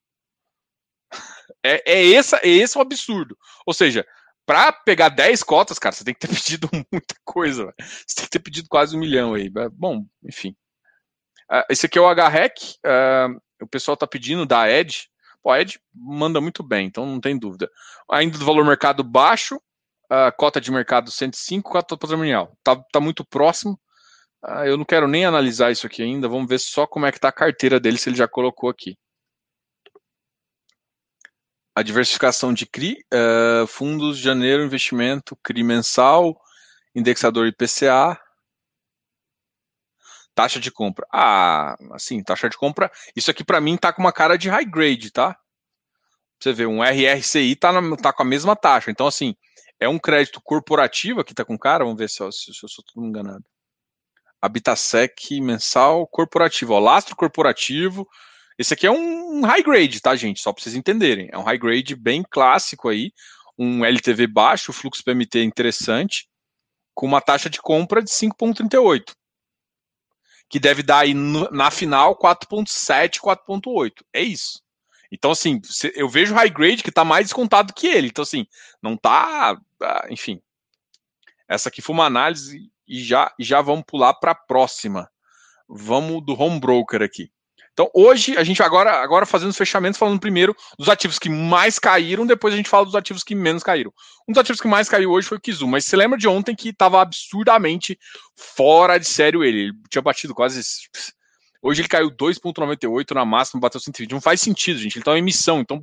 É, 1.65 1.81
é, 1.87 2.13
essa, 2.15 2.39
é 2.39 2.49
esse 2.49 2.77
o 2.77 2.81
absurdo. 2.81 3.39
Ou 3.65 3.73
seja, 3.73 4.05
para 4.45 4.73
pegar 4.73 5.11
10 5.11 5.45
cotas, 5.45 5.79
cara, 5.79 5.95
você 5.95 6.03
tem 6.03 6.13
que 6.13 6.19
ter 6.19 6.29
pedido 6.35 6.69
muita 6.73 7.15
coisa. 7.25 7.67
Véio. 7.67 7.75
Você 7.79 8.17
tem 8.17 8.25
que 8.25 8.31
ter 8.31 8.39
pedido 8.41 8.69
quase 8.69 8.97
um 8.97 8.99
milhão 8.99 9.35
aí. 9.35 9.49
Bom, 9.73 10.05
enfim. 10.25 10.57
Uh, 11.51 11.65
esse 11.71 11.87
aqui 11.87 11.99
é 11.99 12.01
o 12.01 12.13
HREC. 12.13 12.77
Uh, 12.85 13.41
o 13.63 13.67
pessoal 13.67 13.95
está 13.95 14.07
pedindo 14.07 14.45
da 14.47 14.69
Ed. 14.71 15.09
Pô, 15.43 15.51
a 15.51 15.61
Ed 15.61 15.81
manda 15.95 16.41
muito 16.41 16.63
bem, 16.63 16.87
então 16.87 17.07
não 17.07 17.21
tem 17.21 17.39
dúvida. 17.39 17.71
Ainda 18.11 18.39
do 18.39 18.45
valor 18.45 18.65
mercado 18.65 19.03
baixo, 19.03 19.61
a 20.09 20.31
cota 20.31 20.61
de 20.61 20.71
mercado 20.71 21.11
105, 21.11 21.71
cota 21.71 21.97
patrimonial. 21.97 22.57
Tá, 22.63 22.77
tá 22.93 23.01
muito 23.01 23.25
próximo. 23.25 23.81
Uh, 24.45 24.65
eu 24.65 24.77
não 24.77 24.85
quero 24.85 25.07
nem 25.07 25.25
analisar 25.25 25.71
isso 25.71 25.87
aqui 25.87 26.03
ainda. 26.03 26.29
Vamos 26.29 26.49
ver 26.49 26.59
só 26.59 26.87
como 26.87 27.07
é 27.07 27.13
que 27.13 27.21
tá 27.21 27.29
a 27.29 27.33
carteira 27.33 27.81
dele, 27.81 27.99
se 27.99 28.09
ele 28.09 28.17
já 28.17 28.29
colocou 28.29 28.69
aqui. 28.69 28.97
A 31.75 31.83
diversificação 31.83 32.53
de 32.53 32.67
CRI, 32.67 32.99
uh, 33.15 33.67
fundos, 33.67 34.19
janeiro, 34.19 34.63
investimento, 34.63 35.37
CRI 35.43 35.63
mensal, 35.63 36.39
indexador 36.95 37.47
IPCA, 37.47 38.21
taxa 40.35 40.61
de 40.61 40.71
compra. 40.71 41.07
Ah, 41.13 41.77
assim, 41.93 42.23
taxa 42.23 42.49
de 42.49 42.57
compra. 42.57 42.91
Isso 43.15 43.31
aqui 43.31 43.45
para 43.45 43.61
mim 43.61 43.77
tá 43.77 43.93
com 43.93 44.03
uma 44.03 44.13
cara 44.13 44.37
de 44.37 44.49
high 44.49 44.65
grade, 44.65 45.11
tá? 45.11 45.37
Você 46.41 46.53
vê, 46.53 46.67
um 46.67 46.83
RRCI 46.83 47.55
tá, 47.57 47.73
na, 47.73 47.97
tá 47.97 48.13
com 48.13 48.23
a 48.23 48.27
mesma 48.27 48.57
taxa. 48.57 48.91
Então, 48.91 49.07
assim, 49.07 49.35
é 49.79 49.89
um 49.89 49.99
crédito 49.99 50.41
corporativo 50.43 51.21
aqui 51.21 51.35
tá 51.35 51.45
com 51.45 51.59
cara. 51.59 51.85
Vamos 51.85 51.99
ver 51.99 52.09
se, 52.09 52.19
se, 52.33 52.53
se 52.53 52.65
eu 52.65 52.69
sou 52.69 52.85
tudo 52.85 53.07
enganado. 53.07 53.45
Habitasec 54.41 55.41
mensal 55.41 56.07
corporativo. 56.07 56.75
Ó, 56.75 56.81
lastro 56.81 57.15
corporativo. 57.15 58.09
Esse 58.59 58.75
aqui 58.75 58.87
é 58.87 58.91
um 58.91 59.43
high 59.43 59.63
grade, 59.63 60.01
tá, 60.01 60.17
gente? 60.17 60.41
Só 60.41 60.53
para 60.53 60.63
vocês 60.63 60.75
entenderem. 60.75 61.29
É 61.33 61.39
um 61.39 61.43
high 61.43 61.59
grade 61.59 61.95
bem 61.95 62.25
clássico 62.29 62.89
aí. 62.89 63.13
Um 63.57 63.85
LTV 63.85 64.27
baixo, 64.27 64.73
fluxo 64.73 65.05
PMT 65.05 65.45
interessante, 65.45 66.27
com 66.95 67.07
uma 67.07 67.21
taxa 67.21 67.49
de 67.49 67.61
compra 67.61 68.03
de 68.03 68.11
5,38 68.11 69.13
que 70.53 70.61
deve 70.61 70.83
dar 70.83 70.99
aí 70.99 71.15
no, 71.15 71.51
na 71.51 71.71
final 71.71 72.15
4.7, 72.15 73.21
4.8. 73.21 74.05
É 74.13 74.21
isso. 74.21 74.63
Então, 75.11 75.31
assim, 75.31 75.59
eu 75.95 76.11
vejo 76.11 76.35
o 76.35 76.37
high 76.37 76.51
grade 76.51 76.83
que 76.83 76.91
está 76.91 77.07
mais 77.07 77.25
descontado 77.25 77.73
que 77.73 77.87
ele. 77.87 78.09
Então, 78.09 78.23
assim, 78.23 78.47
não 78.83 78.95
tá. 78.95 79.59
Ah, 79.83 80.07
enfim. 80.11 80.43
Essa 81.49 81.71
aqui 81.71 81.81
foi 81.81 81.95
uma 81.95 82.05
análise 82.05 82.71
e 82.87 83.03
já, 83.03 83.33
já 83.39 83.63
vamos 83.63 83.85
pular 83.87 84.13
para 84.13 84.33
a 84.33 84.35
próxima. 84.35 85.11
Vamos 85.67 86.23
do 86.23 86.39
home 86.39 86.61
broker 86.61 87.01
aqui. 87.01 87.33
Então, 87.73 87.91
hoje, 87.95 88.37
a 88.37 88.45
gente 88.45 88.63
agora, 88.63 89.03
agora 89.03 89.25
fazendo 89.25 89.51
os 89.51 89.57
fechamentos, 89.57 89.99
falando 89.99 90.21
primeiro 90.21 90.55
dos 90.79 90.91
ativos 90.91 91.19
que 91.19 91.31
mais 91.31 91.79
caíram, 91.79 92.27
depois 92.27 92.53
a 92.53 92.57
gente 92.57 92.69
fala 92.69 92.85
dos 92.85 92.95
ativos 92.95 93.25
que 93.25 93.35
menos 93.35 93.63
caíram. 93.63 93.93
Um 94.29 94.33
dos 94.33 94.41
ativos 94.41 94.61
que 94.61 94.69
mais 94.69 94.89
caiu 94.89 95.11
hoje 95.11 95.27
foi 95.27 95.39
o 95.39 95.41
Kizu, 95.41 95.67
mas 95.67 95.87
você 95.87 95.97
lembra 95.97 96.19
de 96.19 96.29
ontem 96.29 96.55
que 96.55 96.69
estava 96.69 97.01
absurdamente 97.01 97.99
fora 98.37 98.99
de 98.99 99.07
sério 99.07 99.43
ele. 99.43 99.63
Ele 99.63 99.73
tinha 99.89 100.03
batido 100.03 100.35
quase. 100.35 100.61
Hoje 101.63 101.81
ele 101.81 101.89
caiu 101.89 102.11
2,98 102.11 103.15
na 103.15 103.25
máxima, 103.25 103.61
bateu 103.61 103.81
120. 103.81 104.11
Não 104.13 104.21
faz 104.21 104.41
sentido, 104.41 104.79
gente. 104.79 104.97
Ele 104.97 105.03
está 105.03 105.15
em 105.15 105.19
emissão, 105.19 105.61
então 105.61 105.83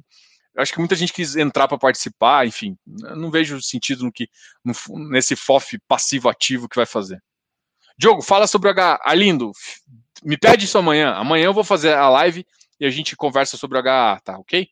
acho 0.58 0.74
que 0.74 0.79
muita 0.79 0.96
gente 0.96 1.13
quis 1.13 1.36
entrar 1.36 1.67
para 1.67 1.77
participar, 1.77 2.46
enfim, 2.46 2.77
não 2.86 3.31
vejo 3.31 3.62
sentido 3.62 4.03
no 4.03 4.12
que 4.12 4.27
no, 4.63 4.74
nesse 5.10 5.36
FOF 5.36 5.79
passivo 5.88 6.27
ativo 6.27 6.67
que 6.67 6.75
vai 6.75 6.86
fazer. 6.86 7.22
Diogo, 7.98 8.22
fala 8.22 8.48
sobre 8.48 8.69
o 8.69 8.72
H. 8.72 9.01
Alindo, 9.03 9.51
me 10.23 10.38
pede 10.38 10.65
isso 10.65 10.77
amanhã. 10.77 11.13
Amanhã 11.13 11.45
eu 11.45 11.53
vou 11.53 11.63
fazer 11.63 11.93
a 11.93 12.09
live 12.09 12.45
e 12.79 12.85
a 12.85 12.89
gente 12.89 13.15
conversa 13.15 13.57
sobre 13.57 13.77
o 13.77 13.81
HA, 13.81 14.19
tá 14.23 14.38
ok? 14.38 14.69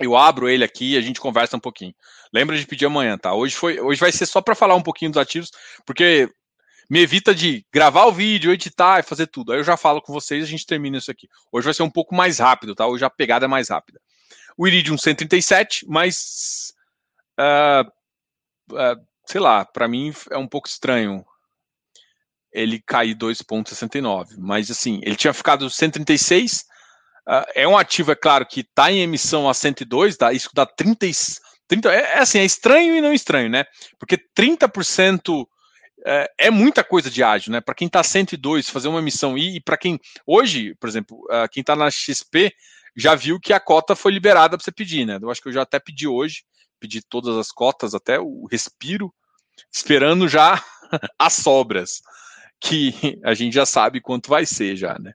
Eu 0.00 0.16
abro 0.16 0.48
ele 0.48 0.64
aqui 0.64 0.92
e 0.92 0.96
a 0.96 1.00
gente 1.00 1.20
conversa 1.20 1.56
um 1.56 1.60
pouquinho. 1.60 1.94
Lembra 2.32 2.56
de 2.56 2.66
pedir 2.66 2.86
amanhã, 2.86 3.18
tá? 3.18 3.34
Hoje, 3.34 3.54
foi, 3.54 3.80
hoje 3.80 4.00
vai 4.00 4.10
ser 4.12 4.26
só 4.26 4.40
para 4.40 4.54
falar 4.54 4.74
um 4.74 4.82
pouquinho 4.82 5.10
dos 5.10 5.20
ativos, 5.20 5.50
porque 5.84 6.30
me 6.88 7.00
evita 7.00 7.34
de 7.34 7.64
gravar 7.72 8.06
o 8.06 8.12
vídeo, 8.12 8.52
editar 8.52 9.00
e 9.00 9.02
fazer 9.02 9.26
tudo. 9.26 9.52
Aí 9.52 9.58
eu 9.58 9.64
já 9.64 9.76
falo 9.76 10.00
com 10.00 10.12
vocês 10.12 10.42
e 10.42 10.46
a 10.46 10.50
gente 10.50 10.66
termina 10.66 10.98
isso 10.98 11.10
aqui. 11.10 11.28
Hoje 11.52 11.66
vai 11.66 11.74
ser 11.74 11.82
um 11.82 11.90
pouco 11.90 12.14
mais 12.14 12.38
rápido, 12.38 12.74
tá? 12.74 12.86
Hoje 12.86 13.04
a 13.04 13.10
pegada 13.10 13.44
é 13.44 13.48
mais 13.48 13.68
rápida. 13.68 14.00
O 14.56 14.66
Iridium 14.66 14.96
137, 14.96 15.86
mas. 15.88 16.72
Uh, 17.38 17.88
uh, 18.74 19.06
sei 19.26 19.40
lá, 19.40 19.64
para 19.64 19.86
mim 19.86 20.12
é 20.30 20.36
um 20.36 20.48
pouco 20.48 20.66
estranho 20.66 21.24
ele 22.52 22.82
cair 22.84 23.14
2,69. 23.14 24.36
Mas 24.38 24.70
assim, 24.70 25.00
ele 25.02 25.16
tinha 25.16 25.32
ficado 25.32 25.68
136. 25.68 26.52
Uh, 26.52 26.62
ah, 27.26 27.46
é 27.54 27.68
um 27.68 27.76
ativo, 27.76 28.12
é 28.12 28.16
claro, 28.16 28.46
que 28.46 28.60
está 28.60 28.90
em 28.90 29.00
emissão 29.00 29.48
a 29.48 29.54
102, 29.54 30.16
dá, 30.16 30.32
isso 30.32 30.50
dá 30.54 30.66
30, 30.66 31.06
30 31.68 31.92
é, 31.92 31.98
é 31.98 32.18
assim, 32.18 32.38
é 32.38 32.44
estranho 32.44 32.96
e 32.96 33.00
não 33.00 33.12
estranho, 33.12 33.48
né? 33.48 33.64
Porque 33.98 34.18
30% 34.36 35.46
é, 36.04 36.30
é 36.38 36.50
muita 36.50 36.82
coisa 36.82 37.10
de 37.10 37.22
ágio, 37.22 37.52
né? 37.52 37.60
Para 37.60 37.74
quem 37.74 37.86
está 37.86 38.02
102, 38.02 38.68
fazer 38.70 38.88
uma 38.88 39.00
emissão 39.00 39.36
e, 39.36 39.56
e 39.56 39.60
para 39.60 39.76
quem 39.76 40.00
hoje, 40.26 40.74
por 40.80 40.88
exemplo, 40.88 41.18
uh, 41.26 41.48
quem 41.50 41.60
está 41.60 41.76
na 41.76 41.90
XP 41.90 42.52
já 42.96 43.14
viu 43.14 43.38
que 43.38 43.52
a 43.52 43.60
cota 43.60 43.94
foi 43.94 44.12
liberada 44.12 44.56
para 44.56 44.64
você 44.64 44.72
pedir, 44.72 45.06
né? 45.06 45.18
Eu 45.20 45.30
acho 45.30 45.40
que 45.40 45.48
eu 45.48 45.52
já 45.52 45.62
até 45.62 45.78
pedi 45.78 46.08
hoje, 46.08 46.42
pedi 46.80 47.00
todas 47.02 47.36
as 47.36 47.52
cotas, 47.52 47.94
até 47.94 48.18
o 48.18 48.46
respiro, 48.50 49.12
esperando 49.72 50.26
já 50.26 50.62
as 51.18 51.34
sobras 51.34 52.00
que 52.60 53.18
a 53.24 53.34
gente 53.34 53.54
já 53.54 53.66
sabe 53.66 54.00
quanto 54.00 54.28
vai 54.28 54.44
ser 54.46 54.76
já, 54.76 54.98
né? 54.98 55.12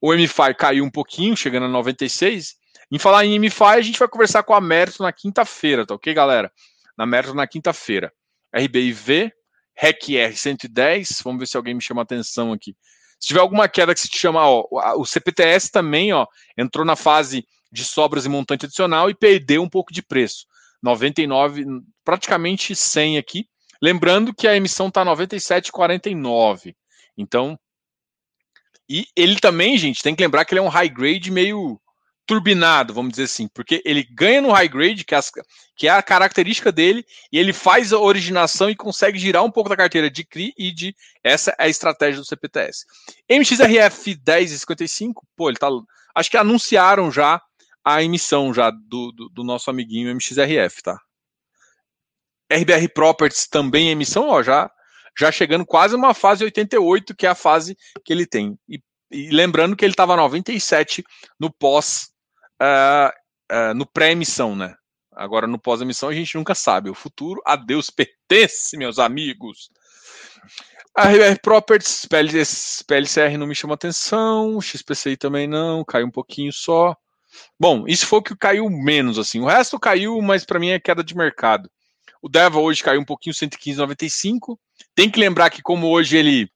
O 0.00 0.14
MFI 0.14 0.54
caiu 0.56 0.84
um 0.84 0.90
pouquinho, 0.90 1.36
chegando 1.36 1.66
a 1.66 1.68
96. 1.68 2.54
Em 2.90 2.98
falar 2.98 3.24
em 3.24 3.38
MFI, 3.38 3.64
a 3.64 3.80
gente 3.82 3.98
vai 3.98 4.08
conversar 4.08 4.42
com 4.42 4.54
a 4.54 4.60
Merto 4.60 5.02
na 5.02 5.12
quinta-feira, 5.12 5.86
tá 5.86 5.94
ok, 5.94 6.12
galera? 6.14 6.50
Na 6.96 7.04
Merto 7.06 7.34
na 7.34 7.46
quinta-feira. 7.46 8.12
RBIV, 8.52 9.30
REC-R 9.76 10.36
110, 10.36 11.22
vamos 11.22 11.40
ver 11.40 11.46
se 11.46 11.56
alguém 11.56 11.74
me 11.74 11.80
chama 11.80 12.02
atenção 12.02 12.52
aqui. 12.52 12.74
Se 13.20 13.28
tiver 13.28 13.40
alguma 13.40 13.68
queda 13.68 13.94
que 13.94 14.00
se 14.00 14.08
chama, 14.10 14.40
ó, 14.48 14.66
o 14.96 15.04
CPTS 15.04 15.70
também, 15.70 16.12
ó, 16.12 16.26
entrou 16.56 16.84
na 16.84 16.96
fase 16.96 17.46
de 17.70 17.84
sobras 17.84 18.24
e 18.24 18.28
montante 18.28 18.64
adicional 18.64 19.10
e 19.10 19.14
perdeu 19.14 19.62
um 19.62 19.68
pouco 19.68 19.92
de 19.92 20.02
preço. 20.02 20.46
99, 20.82 21.64
praticamente 22.04 22.74
100 22.74 23.18
aqui. 23.18 23.46
Lembrando 23.80 24.34
que 24.34 24.46
a 24.46 24.56
emissão 24.56 24.88
está 24.88 25.04
97,49. 25.04 26.74
Então, 27.16 27.58
e 28.88 29.06
ele 29.16 29.36
também, 29.38 29.78
gente, 29.78 30.02
tem 30.02 30.14
que 30.14 30.22
lembrar 30.22 30.44
que 30.44 30.52
ele 30.52 30.58
é 30.58 30.62
um 30.62 30.68
high 30.68 30.88
grade 30.88 31.30
meio 31.30 31.80
turbinado, 32.26 32.94
vamos 32.94 33.10
dizer 33.12 33.24
assim, 33.24 33.48
porque 33.48 33.82
ele 33.84 34.04
ganha 34.04 34.40
no 34.40 34.52
high 34.52 34.68
grade, 34.68 35.04
que 35.04 35.14
é, 35.14 35.18
as, 35.18 35.32
que 35.74 35.88
é 35.88 35.90
a 35.90 36.02
característica 36.02 36.70
dele, 36.70 37.04
e 37.32 37.38
ele 37.38 37.52
faz 37.52 37.92
a 37.92 37.98
originação 37.98 38.70
e 38.70 38.76
consegue 38.76 39.18
girar 39.18 39.44
um 39.44 39.50
pouco 39.50 39.68
da 39.68 39.76
carteira 39.76 40.08
de 40.08 40.24
CRI 40.24 40.52
e 40.56 40.70
de. 40.70 40.94
Essa 41.24 41.50
é 41.58 41.64
a 41.64 41.68
estratégia 41.68 42.20
do 42.20 42.26
CPTS. 42.26 42.84
MXRF 43.28 44.14
10,55, 44.14 45.22
pô, 45.36 45.48
ele 45.48 45.58
tá. 45.58 45.68
Acho 46.14 46.30
que 46.30 46.36
anunciaram 46.36 47.10
já 47.10 47.40
a 47.84 48.02
emissão 48.02 48.54
já 48.54 48.70
do, 48.70 49.10
do, 49.12 49.28
do 49.28 49.42
nosso 49.42 49.70
amiguinho 49.70 50.10
MXRF, 50.10 50.82
tá? 50.82 51.00
RBR 52.50 52.88
Properties 52.92 53.46
também 53.46 53.88
em 53.88 53.90
emissão, 53.90 54.28
ó, 54.28 54.42
já, 54.42 54.70
já 55.18 55.30
chegando 55.30 55.64
quase 55.64 55.94
uma 55.94 56.14
fase 56.14 56.44
88, 56.44 57.14
que 57.14 57.26
é 57.26 57.30
a 57.30 57.34
fase 57.34 57.76
que 58.04 58.12
ele 58.12 58.26
tem. 58.26 58.58
E, 58.68 58.80
e 59.10 59.30
lembrando 59.30 59.76
que 59.76 59.84
ele 59.84 59.92
estava 59.92 60.16
97 60.16 61.04
no 61.38 61.52
pós, 61.52 62.10
uh, 62.60 63.10
uh, 63.52 63.74
no 63.74 63.86
pré-emissão, 63.86 64.56
né? 64.56 64.74
Agora 65.12 65.46
no 65.46 65.58
pós-emissão 65.58 66.08
a 66.08 66.14
gente 66.14 66.36
nunca 66.36 66.54
sabe. 66.54 66.88
O 66.88 66.94
futuro 66.94 67.42
a 67.44 67.56
Deus 67.56 67.90
pertence, 67.90 68.76
meus 68.76 68.98
amigos. 68.98 69.70
A 70.94 71.08
RBR 71.08 71.40
Properties, 71.42 72.06
PLCR 72.86 73.36
não 73.38 73.46
me 73.46 73.54
chama 73.54 73.74
atenção, 73.74 74.60
XPCI 74.60 75.16
também 75.16 75.46
não, 75.46 75.84
caiu 75.84 76.06
um 76.06 76.10
pouquinho 76.10 76.52
só. 76.52 76.96
Bom, 77.58 77.84
isso 77.86 78.06
foi 78.06 78.18
o 78.18 78.22
que 78.22 78.36
caiu 78.36 78.68
menos, 78.68 79.18
assim. 79.18 79.40
O 79.40 79.46
resto 79.46 79.78
caiu, 79.78 80.20
mas 80.20 80.44
para 80.44 80.58
mim 80.58 80.70
é 80.70 80.80
queda 80.80 81.04
de 81.04 81.16
mercado. 81.16 81.70
O 82.22 82.28
Deva 82.28 82.60
hoje 82.60 82.82
caiu 82.82 83.00
um 83.00 83.04
pouquinho, 83.04 83.34
115,95. 83.34 84.58
Tem 84.94 85.10
que 85.10 85.18
lembrar 85.18 85.50
que, 85.50 85.62
como 85.62 85.88
hoje 85.88 86.16
ele 86.16 86.50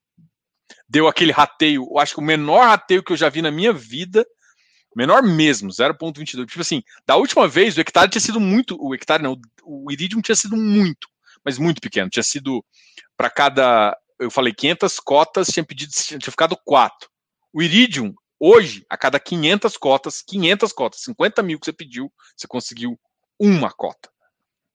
deu 0.88 1.08
aquele 1.08 1.32
rateio, 1.32 1.88
eu 1.90 1.98
acho 1.98 2.14
que 2.14 2.20
o 2.20 2.24
menor 2.24 2.66
rateio 2.66 3.02
que 3.02 3.12
eu 3.12 3.16
já 3.16 3.28
vi 3.28 3.40
na 3.40 3.50
minha 3.50 3.72
vida, 3.72 4.26
menor 4.94 5.22
mesmo, 5.22 5.70
0,22. 5.70 6.46
Tipo 6.46 6.60
assim, 6.60 6.82
da 7.06 7.16
última 7.16 7.48
vez 7.48 7.76
o 7.76 7.80
hectare 7.80 8.10
tinha 8.10 8.20
sido 8.20 8.38
muito. 8.38 8.76
O 8.78 8.94
hectare 8.94 9.22
não, 9.22 9.40
o 9.62 9.90
Iridium 9.90 10.20
tinha 10.20 10.36
sido 10.36 10.56
muito, 10.56 11.08
mas 11.44 11.58
muito 11.58 11.80
pequeno. 11.80 12.10
Tinha 12.10 12.22
sido 12.22 12.64
para 13.16 13.30
cada. 13.30 13.96
Eu 14.18 14.30
falei 14.30 14.52
500 14.52 15.00
cotas, 15.00 15.48
tinha 15.48 15.64
pedido, 15.64 15.92
tinha 15.92 16.20
ficado 16.20 16.56
4. 16.64 17.08
O 17.52 17.62
Iridium, 17.62 18.14
hoje, 18.38 18.84
a 18.88 18.96
cada 18.96 19.18
500 19.18 19.76
cotas, 19.76 20.22
500 20.22 20.72
cotas, 20.72 21.00
50 21.02 21.42
mil 21.42 21.58
que 21.58 21.64
você 21.64 21.72
pediu, 21.72 22.12
você 22.36 22.46
conseguiu 22.46 22.98
uma 23.40 23.70
cota 23.72 24.13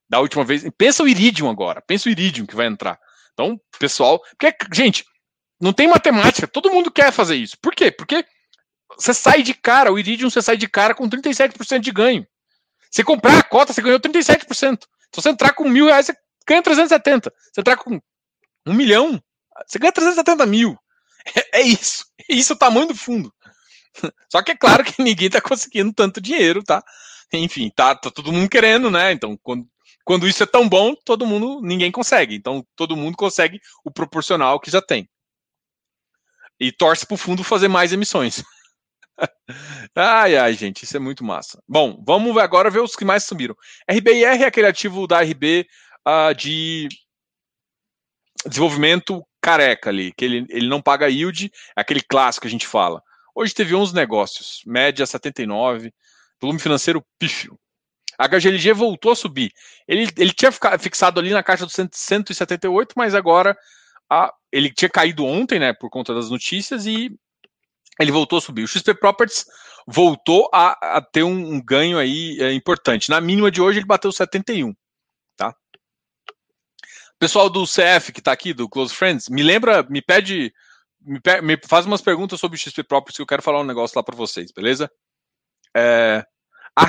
da 0.09 0.19
última 0.19 0.43
vez. 0.43 0.63
Pensa 0.77 1.03
o 1.03 1.07
Iridium 1.07 1.49
agora, 1.49 1.81
pensa 1.81 2.09
o 2.09 2.11
Iridium 2.11 2.45
que 2.45 2.55
vai 2.55 2.65
entrar. 2.65 2.99
Então, 3.33 3.59
pessoal, 3.77 4.19
porque, 4.37 4.53
gente, 4.73 5.05
não 5.61 5.71
tem 5.71 5.87
matemática, 5.87 6.47
todo 6.47 6.71
mundo 6.71 6.91
quer 6.91 7.11
fazer 7.11 7.35
isso. 7.35 7.57
Por 7.61 7.75
quê? 7.75 7.91
Porque 7.91 8.25
você 8.97 9.13
sai 9.13 9.43
de 9.43 9.53
cara, 9.53 9.91
o 9.91 9.99
Iridium 9.99 10.29
você 10.29 10.41
sai 10.41 10.57
de 10.57 10.67
cara 10.67 10.95
com 10.95 11.07
37% 11.07 11.79
de 11.79 11.91
ganho. 11.91 12.27
Você 12.89 13.03
comprar 13.03 13.37
a 13.37 13.43
cota, 13.43 13.71
você 13.71 13.81
ganhou 13.81 13.99
37%. 13.99 14.47
Se 14.51 15.21
você 15.21 15.29
entrar 15.29 15.53
com 15.53 15.69
mil 15.69 15.85
reais, 15.85 16.07
você 16.07 16.15
ganha 16.47 16.61
370. 16.61 17.31
Você 17.53 17.61
entrar 17.61 17.77
com 17.77 17.99
um 18.65 18.73
milhão, 18.73 19.21
você 19.67 19.77
ganha 19.77 19.91
370 19.91 20.45
mil. 20.45 20.77
É, 21.53 21.61
isso. 21.61 22.05
É 22.27 22.33
isso 22.33 22.53
o 22.53 22.55
tamanho 22.55 22.87
do 22.87 22.95
fundo. 22.95 23.31
Só 24.31 24.41
que 24.41 24.53
é 24.53 24.57
claro 24.57 24.83
que 24.83 25.03
ninguém 25.03 25.27
está 25.27 25.39
conseguindo 25.39 25.93
tanto 25.93 26.21
dinheiro, 26.21 26.63
tá? 26.63 26.81
Enfim, 27.31 27.69
tá, 27.75 27.93
tá 27.93 28.09
todo 28.09 28.31
mundo 28.31 28.49
querendo, 28.49 28.89
né? 28.89 29.11
Então, 29.11 29.37
quando 29.43 29.67
quando 30.09 30.27
isso 30.27 30.41
é 30.41 30.45
tão 30.47 30.67
bom, 30.67 30.95
todo 31.05 31.23
mundo, 31.23 31.61
ninguém 31.61 31.91
consegue. 31.91 32.33
Então, 32.33 32.65
todo 32.75 32.97
mundo 32.97 33.15
consegue 33.15 33.61
o 33.85 33.91
proporcional 33.91 34.59
que 34.59 34.71
já 34.71 34.81
tem. 34.81 35.07
E 36.59 36.71
torce 36.71 37.05
para 37.05 37.13
o 37.13 37.17
fundo 37.17 37.43
fazer 37.43 37.67
mais 37.67 37.93
emissões. 37.93 38.43
ai, 39.93 40.35
ai, 40.35 40.53
gente, 40.55 40.81
isso 40.81 40.97
é 40.97 40.99
muito 40.99 41.23
massa. 41.23 41.61
Bom, 41.67 42.03
vamos 42.03 42.35
agora 42.37 42.71
ver 42.71 42.79
os 42.79 42.95
que 42.95 43.05
mais 43.05 43.23
subiram. 43.23 43.55
RBIR 43.87 44.41
é 44.41 44.45
aquele 44.45 44.65
ativo 44.65 45.05
da 45.05 45.21
RB 45.21 45.67
uh, 46.07 46.33
de 46.33 46.89
desenvolvimento 48.47 49.23
careca 49.39 49.91
ali, 49.91 50.11
que 50.13 50.25
ele, 50.25 50.47
ele 50.49 50.67
não 50.67 50.81
paga 50.81 51.07
yield, 51.07 51.51
é 51.77 51.81
aquele 51.81 52.01
clássico 52.01 52.41
que 52.41 52.47
a 52.47 52.51
gente 52.51 52.65
fala. 52.65 52.99
Hoje 53.35 53.53
teve 53.53 53.75
11 53.75 53.93
negócios, 53.93 54.61
média 54.65 55.05
79, 55.05 55.93
volume 56.41 56.59
financeiro 56.59 57.05
pífio. 57.19 57.59
A 58.19 58.27
HGLG 58.27 58.73
voltou 58.73 59.13
a 59.13 59.15
subir. 59.15 59.53
Ele, 59.87 60.09
ele 60.17 60.33
tinha 60.33 60.51
fixado 60.77 61.21
ali 61.21 61.29
na 61.29 61.41
caixa 61.41 61.65
dos 61.65 61.73
178, 61.73 62.93
mas 62.97 63.15
agora 63.15 63.57
a, 64.09 64.33
ele 64.51 64.69
tinha 64.73 64.89
caído 64.89 65.23
ontem, 65.23 65.57
né, 65.57 65.71
por 65.71 65.89
conta 65.89 66.13
das 66.13 66.29
notícias, 66.29 66.85
e 66.85 67.09
ele 67.97 68.11
voltou 68.11 68.37
a 68.37 68.41
subir. 68.41 68.63
O 68.63 68.67
XP 68.67 68.93
Properties 68.95 69.45
voltou 69.87 70.49
a, 70.53 70.97
a 70.97 71.01
ter 71.01 71.23
um, 71.23 71.53
um, 71.53 71.63
ganho 71.63 71.97
aí 71.97 72.37
é, 72.41 72.51
importante. 72.51 73.09
Na 73.09 73.21
mínima 73.21 73.49
de 73.49 73.61
hoje 73.61 73.79
ele 73.79 73.85
bateu 73.85 74.11
71, 74.11 74.75
tá? 75.37 75.55
Pessoal 77.17 77.49
do 77.49 77.63
CF 77.63 78.11
que 78.11 78.19
está 78.19 78.33
aqui, 78.33 78.53
do 78.53 78.67
Close 78.67 78.93
Friends, 78.93 79.29
me 79.29 79.43
lembra, 79.43 79.83
me 79.83 80.01
pede, 80.01 80.53
me, 81.01 81.21
me, 81.41 81.57
faz 81.65 81.85
umas 81.85 82.01
perguntas 82.01 82.37
sobre 82.37 82.57
o 82.57 82.59
XP 82.59 82.83
Properties 82.83 83.15
que 83.15 83.21
eu 83.21 83.27
quero 83.27 83.41
falar 83.41 83.61
um 83.61 83.65
negócio 83.65 83.97
lá 83.97 84.03
para 84.03 84.15
vocês, 84.15 84.51
beleza? 84.51 84.91
É, 85.75 86.25
a 86.75 86.85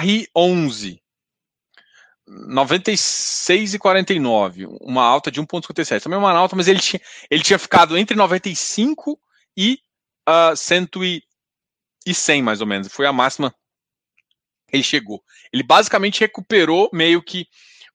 RI 2.31 2.31
11 2.31 2.31
96,49, 2.31 4.69
uma 4.81 5.03
alta 5.03 5.31
de 5.31 5.43
1,57. 5.43 6.03
Também 6.03 6.19
uma 6.19 6.31
alta, 6.31 6.55
mas 6.55 6.69
ele 6.69 6.79
tinha, 6.79 7.01
ele 7.29 7.43
tinha 7.43 7.59
ficado 7.59 7.99
entre 7.99 8.17
95 8.17 9.19
e 9.57 9.81
uh, 10.29 10.57
100 10.57 10.89
e 12.07 12.15
100, 12.15 12.43
mais 12.43 12.61
ou 12.61 12.67
menos. 12.67 12.89
Foi 12.89 13.07
a 13.07 13.13
máxima 13.13 13.53
que 14.69 14.77
ele 14.77 14.85
chegou. 14.85 15.23
Ele 15.53 15.65
basicamente 15.65 16.21
recuperou 16.21 16.89
meio 16.93 17.21
que 17.21 17.49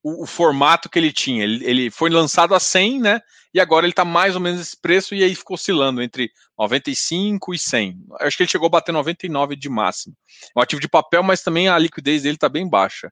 o, 0.04 0.24
o 0.24 0.26
formato 0.26 0.90
que 0.90 1.00
ele 1.00 1.14
tinha. 1.14 1.44
Ele, 1.44 1.66
ele, 1.66 1.90
foi 1.90 2.10
lançado 2.10 2.54
a 2.54 2.60
100, 2.60 3.00
né? 3.00 3.22
E 3.54 3.60
agora 3.60 3.86
ele 3.86 3.94
está 3.94 4.04
mais 4.04 4.36
ou 4.36 4.42
menos 4.42 4.60
esse 4.60 4.80
preço 4.80 5.16
e 5.16 5.24
aí 5.24 5.34
ficou 5.34 5.56
oscilando 5.56 6.02
entre 6.02 6.30
95 6.60 7.54
e 7.54 7.60
100. 7.60 7.98
Acho 8.20 8.36
que 8.36 8.44
ele 8.44 8.50
chegou 8.50 8.68
a 8.68 8.70
bater 8.70 8.92
99 8.92 9.56
de 9.56 9.70
máximo. 9.70 10.14
É 10.54 10.60
um 10.60 10.62
ativo 10.62 10.82
de 10.82 10.90
papel, 10.90 11.24
mas 11.24 11.42
também 11.42 11.70
a 11.70 11.80
liquidez 11.80 12.24
dele 12.24 12.36
está 12.36 12.50
bem 12.50 12.70
baixa 12.70 13.10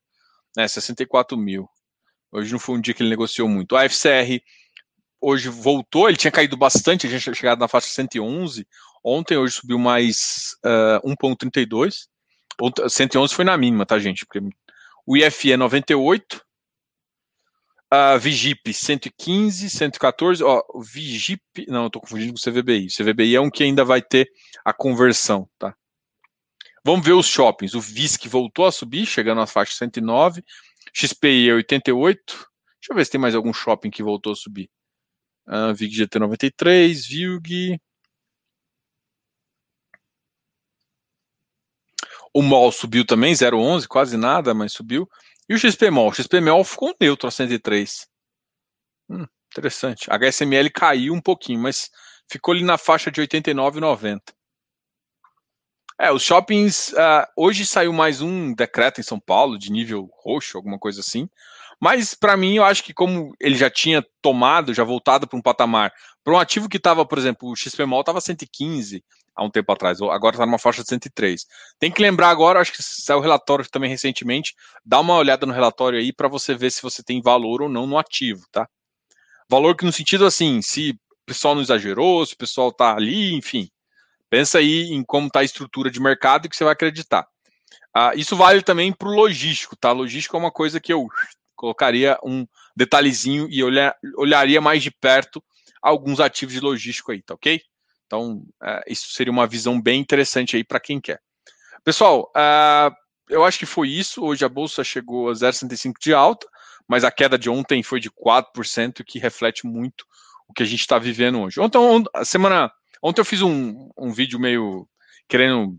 né, 0.55 0.67
64 0.67 1.37
mil. 1.37 1.67
Hoje 2.31 2.51
não 2.51 2.59
foi 2.59 2.75
um 2.75 2.81
dia 2.81 2.93
que 2.93 3.03
ele 3.03 3.09
negociou 3.09 3.47
muito. 3.47 3.75
A 3.75 3.87
FCR 3.87 4.41
hoje 5.21 5.49
voltou, 5.49 6.09
ele 6.09 6.17
tinha 6.17 6.31
caído 6.31 6.57
bastante, 6.57 7.07
a 7.07 7.09
gente 7.09 7.23
tinha 7.23 7.33
chegado 7.33 7.59
na 7.59 7.67
faixa 7.67 7.87
111. 7.87 8.67
Ontem, 9.03 9.37
hoje 9.37 9.55
subiu 9.55 9.79
mais 9.79 10.55
uh, 10.65 11.07
1,32. 11.07 12.07
111 12.89 13.33
foi 13.33 13.45
na 13.45 13.57
mínima, 13.57 13.85
tá, 13.85 13.97
gente? 13.99 14.25
Porque 14.25 14.41
o 15.05 15.17
IFE 15.17 15.53
é 15.53 15.57
98. 15.57 16.41
A 17.89 18.17
Vigip 18.17 18.73
115, 18.73 19.69
114. 19.69 20.43
Ó, 20.43 20.63
Vigip. 20.81 21.41
Não, 21.67 21.83
eu 21.83 21.89
tô 21.89 21.99
confundindo 21.99 22.33
com 22.33 22.39
o 22.39 22.51
CVBI. 22.51 22.87
O 22.87 23.03
CVBI 23.03 23.35
é 23.35 23.41
um 23.41 23.51
que 23.51 23.63
ainda 23.63 23.85
vai 23.85 24.01
ter 24.01 24.27
a 24.65 24.73
conversão, 24.73 25.47
tá? 25.59 25.75
Vamos 26.85 27.05
ver 27.05 27.13
os 27.13 27.25
shoppings. 27.25 27.73
O 27.73 27.81
VISC 27.81 28.27
voltou 28.27 28.65
a 28.65 28.71
subir, 28.71 29.05
chegando 29.05 29.41
às 29.41 29.51
faixas 29.51 29.77
109. 29.77 30.43
XPI 30.93 31.49
é 31.49 31.53
88. 31.53 32.23
Deixa 32.25 32.91
eu 32.91 32.95
ver 32.95 33.05
se 33.05 33.11
tem 33.11 33.21
mais 33.21 33.33
algum 33.33 33.53
shopping 33.53 33.89
que 33.89 34.03
voltou 34.03 34.33
a 34.33 34.35
subir. 34.35 34.69
Uh, 35.47 35.73
VIG 35.73 35.95
GT 35.95 36.19
93, 36.19 37.07
VILG. 37.07 37.79
O 42.33 42.41
MOL 42.41 42.71
subiu 42.71 43.05
também, 43.05 43.33
0,11, 43.33 43.87
quase 43.87 44.17
nada, 44.17 44.53
mas 44.53 44.73
subiu. 44.73 45.07
E 45.47 45.53
o 45.53 45.59
XP 45.59 45.89
MOL? 45.91 46.09
O 46.09 46.13
XP 46.13 46.41
MOL 46.41 46.63
ficou 46.63 46.95
neutro 46.99 47.27
a 47.27 47.31
103. 47.31 48.07
Hum, 49.09 49.27
interessante. 49.51 50.09
A 50.09 50.15
HSML 50.15 50.69
caiu 50.71 51.13
um 51.13 51.21
pouquinho, 51.21 51.59
mas 51.59 51.89
ficou 52.29 52.53
ali 52.53 52.63
na 52.63 52.77
faixa 52.77 53.11
de 53.11 53.21
89,90. 53.21 54.21
É, 55.99 56.11
os 56.11 56.23
shoppings. 56.23 56.91
Uh, 56.93 57.25
hoje 57.37 57.65
saiu 57.65 57.93
mais 57.93 58.21
um 58.21 58.53
decreto 58.53 58.99
em 58.99 59.03
São 59.03 59.19
Paulo, 59.19 59.57
de 59.57 59.71
nível 59.71 60.09
roxo, 60.23 60.57
alguma 60.57 60.79
coisa 60.79 61.01
assim. 61.01 61.29
Mas, 61.79 62.13
para 62.13 62.37
mim, 62.37 62.55
eu 62.55 62.63
acho 62.63 62.83
que, 62.83 62.93
como 62.93 63.33
ele 63.39 63.55
já 63.55 63.69
tinha 63.69 64.03
tomado, 64.21 64.73
já 64.73 64.83
voltado 64.83 65.27
para 65.27 65.37
um 65.37 65.41
patamar, 65.41 65.91
para 66.23 66.33
um 66.33 66.39
ativo 66.39 66.69
que 66.69 66.77
estava, 66.77 67.05
por 67.05 67.17
exemplo, 67.17 67.49
o 67.49 67.55
XPMOL 67.55 67.99
estava 67.99 68.21
115 68.21 69.03
há 69.35 69.43
um 69.43 69.49
tempo 69.49 69.71
atrás, 69.71 70.01
agora 70.01 70.35
está 70.35 70.45
numa 70.45 70.59
faixa 70.59 70.81
de 70.83 70.89
103. 70.89 71.45
Tem 71.79 71.91
que 71.91 72.01
lembrar 72.01 72.29
agora, 72.29 72.59
acho 72.59 72.71
que 72.71 72.81
saiu 72.81 73.19
o 73.19 73.21
relatório 73.21 73.67
também 73.69 73.89
recentemente, 73.89 74.53
dá 74.85 74.99
uma 74.99 75.15
olhada 75.15 75.45
no 75.45 75.53
relatório 75.53 75.99
aí 75.99 76.13
para 76.13 76.27
você 76.27 76.55
ver 76.55 76.71
se 76.71 76.81
você 76.81 77.03
tem 77.03 77.21
valor 77.21 77.61
ou 77.61 77.69
não 77.69 77.85
no 77.85 77.97
ativo, 77.97 78.43
tá? 78.51 78.67
Valor 79.49 79.75
que 79.75 79.85
no 79.85 79.91
sentido 79.91 80.25
assim, 80.25 80.61
se 80.61 80.91
o 80.91 81.25
pessoal 81.25 81.55
não 81.55 81.61
exagerou, 81.61 82.25
se 82.25 82.33
o 82.33 82.37
pessoal 82.37 82.69
está 82.69 82.95
ali, 82.95 83.33
enfim, 83.33 83.69
Pensa 84.33 84.57
aí 84.57 84.85
em 84.85 85.03
como 85.03 85.27
está 85.27 85.41
a 85.41 85.43
estrutura 85.43 85.91
de 85.91 85.99
mercado 85.99 86.49
que 86.49 86.55
você 86.55 86.63
vai 86.63 86.73
acreditar. 86.73 87.27
Ah, 87.95 88.13
isso 88.15 88.35
vale 88.35 88.63
também 88.63 88.91
para 88.91 89.07
o 89.07 89.13
logístico, 89.13 89.75
tá? 89.75 89.91
Logístico 89.91 90.35
é 90.35 90.39
uma 90.39 90.49
coisa 90.49 90.79
que 90.79 90.91
eu 90.91 91.07
colocaria 91.55 92.17
um 92.23 92.43
detalhezinho 92.75 93.47
e 93.47 93.63
olhar, 93.63 93.95
olharia 94.17 94.59
mais 94.59 94.81
de 94.81 94.89
perto 94.89 95.39
alguns 95.79 96.19
ativos 96.19 96.55
de 96.55 96.61
logístico 96.61 97.11
aí, 97.11 97.21
tá 97.21 97.35
ok? 97.35 97.61
Então, 98.07 98.43
é, 98.63 98.83
isso 98.87 99.13
seria 99.13 99.31
uma 99.31 99.45
visão 99.45 99.79
bem 99.79 99.99
interessante 99.99 100.55
aí 100.55 100.63
para 100.63 100.79
quem 100.79 100.99
quer. 100.99 101.21
Pessoal, 101.83 102.31
uh, 102.35 102.91
eu 103.29 103.45
acho 103.45 103.59
que 103.59 103.67
foi 103.67 103.89
isso. 103.89 104.23
Hoje 104.25 104.43
a 104.43 104.49
bolsa 104.49 104.83
chegou 104.83 105.29
a 105.29 105.33
0,65 105.33 105.93
de 106.01 106.11
alta, 106.11 106.47
mas 106.87 107.03
a 107.03 107.11
queda 107.11 107.37
de 107.37 107.51
ontem 107.51 107.83
foi 107.83 107.99
de 107.99 108.09
4%, 108.09 109.03
que 109.05 109.19
reflete 109.19 109.67
muito 109.67 110.07
o 110.47 110.53
que 110.55 110.63
a 110.63 110.65
gente 110.65 110.81
está 110.81 110.97
vivendo 110.97 111.39
hoje. 111.39 111.59
Ontem, 111.59 111.77
a 112.15 112.25
semana 112.25 112.71
Ontem 113.03 113.19
eu 113.19 113.25
fiz 113.25 113.41
um, 113.41 113.89
um 113.97 114.13
vídeo 114.13 114.39
meio 114.39 114.87
querendo 115.27 115.77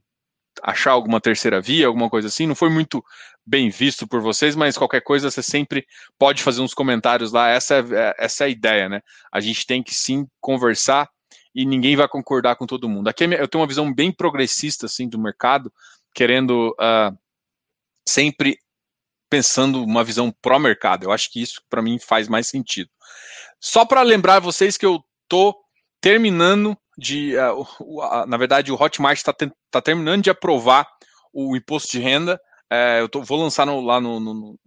achar 0.63 0.93
alguma 0.93 1.21
terceira 1.21 1.61
via, 1.61 1.87
alguma 1.87 2.11
coisa 2.11 2.29
assim. 2.29 2.47
Não 2.47 2.55
foi 2.55 2.69
muito 2.69 3.03
bem 3.47 3.71
visto 3.71 4.07
por 4.07 4.21
vocês, 4.21 4.55
mas 4.55 4.77
qualquer 4.77 5.01
coisa 5.01 5.31
você 5.31 5.43
sempre 5.43 5.87
pode 6.19 6.43
fazer 6.43 6.61
uns 6.61 6.75
comentários 6.75 7.33
lá. 7.33 7.49
Essa 7.49 7.77
é, 7.77 8.15
essa 8.19 8.45
é 8.45 8.47
a 8.47 8.51
ideia, 8.51 8.89
né? 8.89 9.01
A 9.33 9.41
gente 9.41 9.67
tem 9.67 9.83
que 9.83 9.95
sim 9.95 10.27
conversar 10.39 11.09
e 11.55 11.65
ninguém 11.65 11.97
vai 11.97 12.07
concordar 12.09 12.57
com 12.57 12.67
todo 12.67 12.89
mundo. 12.89 13.09
Aqui 13.09 13.25
é 13.25 13.41
eu 13.41 13.49
tenho 13.49 13.63
uma 13.63 13.69
visão 13.69 13.93
bem 13.93 14.13
progressista 14.13 14.85
assim 14.87 15.09
do 15.09 15.19
mercado, 15.19 15.73
querendo 16.15 16.77
uh, 16.81 17.17
sempre 18.07 18.59
pensando 19.31 19.83
uma 19.83 20.05
visão 20.05 20.31
pró-mercado. 20.43 21.05
Eu 21.05 21.13
acho 21.13 21.31
que 21.31 21.41
isso 21.41 21.63
para 21.71 21.83
mim 21.83 21.99
faz 21.99 22.29
mais 22.29 22.49
sentido. 22.49 22.91
Só 23.59 23.85
para 23.87 24.03
lembrar 24.03 24.41
vocês 24.41 24.77
que 24.77 24.85
eu 24.85 25.03
tô 25.27 25.59
terminando 26.01 26.77
de. 26.97 27.37
Uh, 27.37 27.63
uh, 27.81 28.27
na 28.27 28.37
verdade, 28.37 28.73
o 28.73 28.81
Hotmart 28.81 29.17
está 29.17 29.35
tá 29.71 29.81
terminando 29.81 30.23
de 30.23 30.31
aprovar 30.31 30.87
o 31.33 31.57
imposto 31.57 31.93
de 31.93 31.99
renda. 31.99 32.41
Uh, 32.73 33.01
eu 33.01 33.09
tô, 33.09 33.23
vou 33.23 33.41
lançar 33.41 33.67
no, 33.67 33.81
lá 33.81 34.01
no, 34.01 34.21
no, 34.21 34.59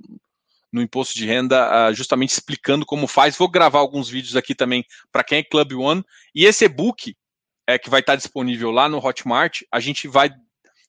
no, 0.72 0.82
imposto 0.82 1.16
de 1.16 1.26
renda, 1.26 1.92
justamente 1.94 2.32
explicando 2.32 2.86
como 2.86 3.08
faz. 3.08 3.38
Vou 3.38 3.50
gravar 3.50 3.80
alguns 3.80 4.10
vídeos 4.10 4.36
aqui 4.36 4.54
também 4.54 4.86
para 5.12 5.24
quem 5.24 5.40
é 5.40 5.44
Club 5.44 5.74
One. 5.74 6.04
E 6.34 6.46
esse 6.46 6.66
e-book 6.66 7.16
é, 7.68 7.78
que 7.78 7.90
vai 7.90 8.00
estar 8.00 8.16
disponível 8.16 8.72
lá 8.72 8.88
no 8.88 9.06
Hotmart, 9.06 9.62
a 9.72 9.80
gente 9.80 10.08
vai 10.08 10.30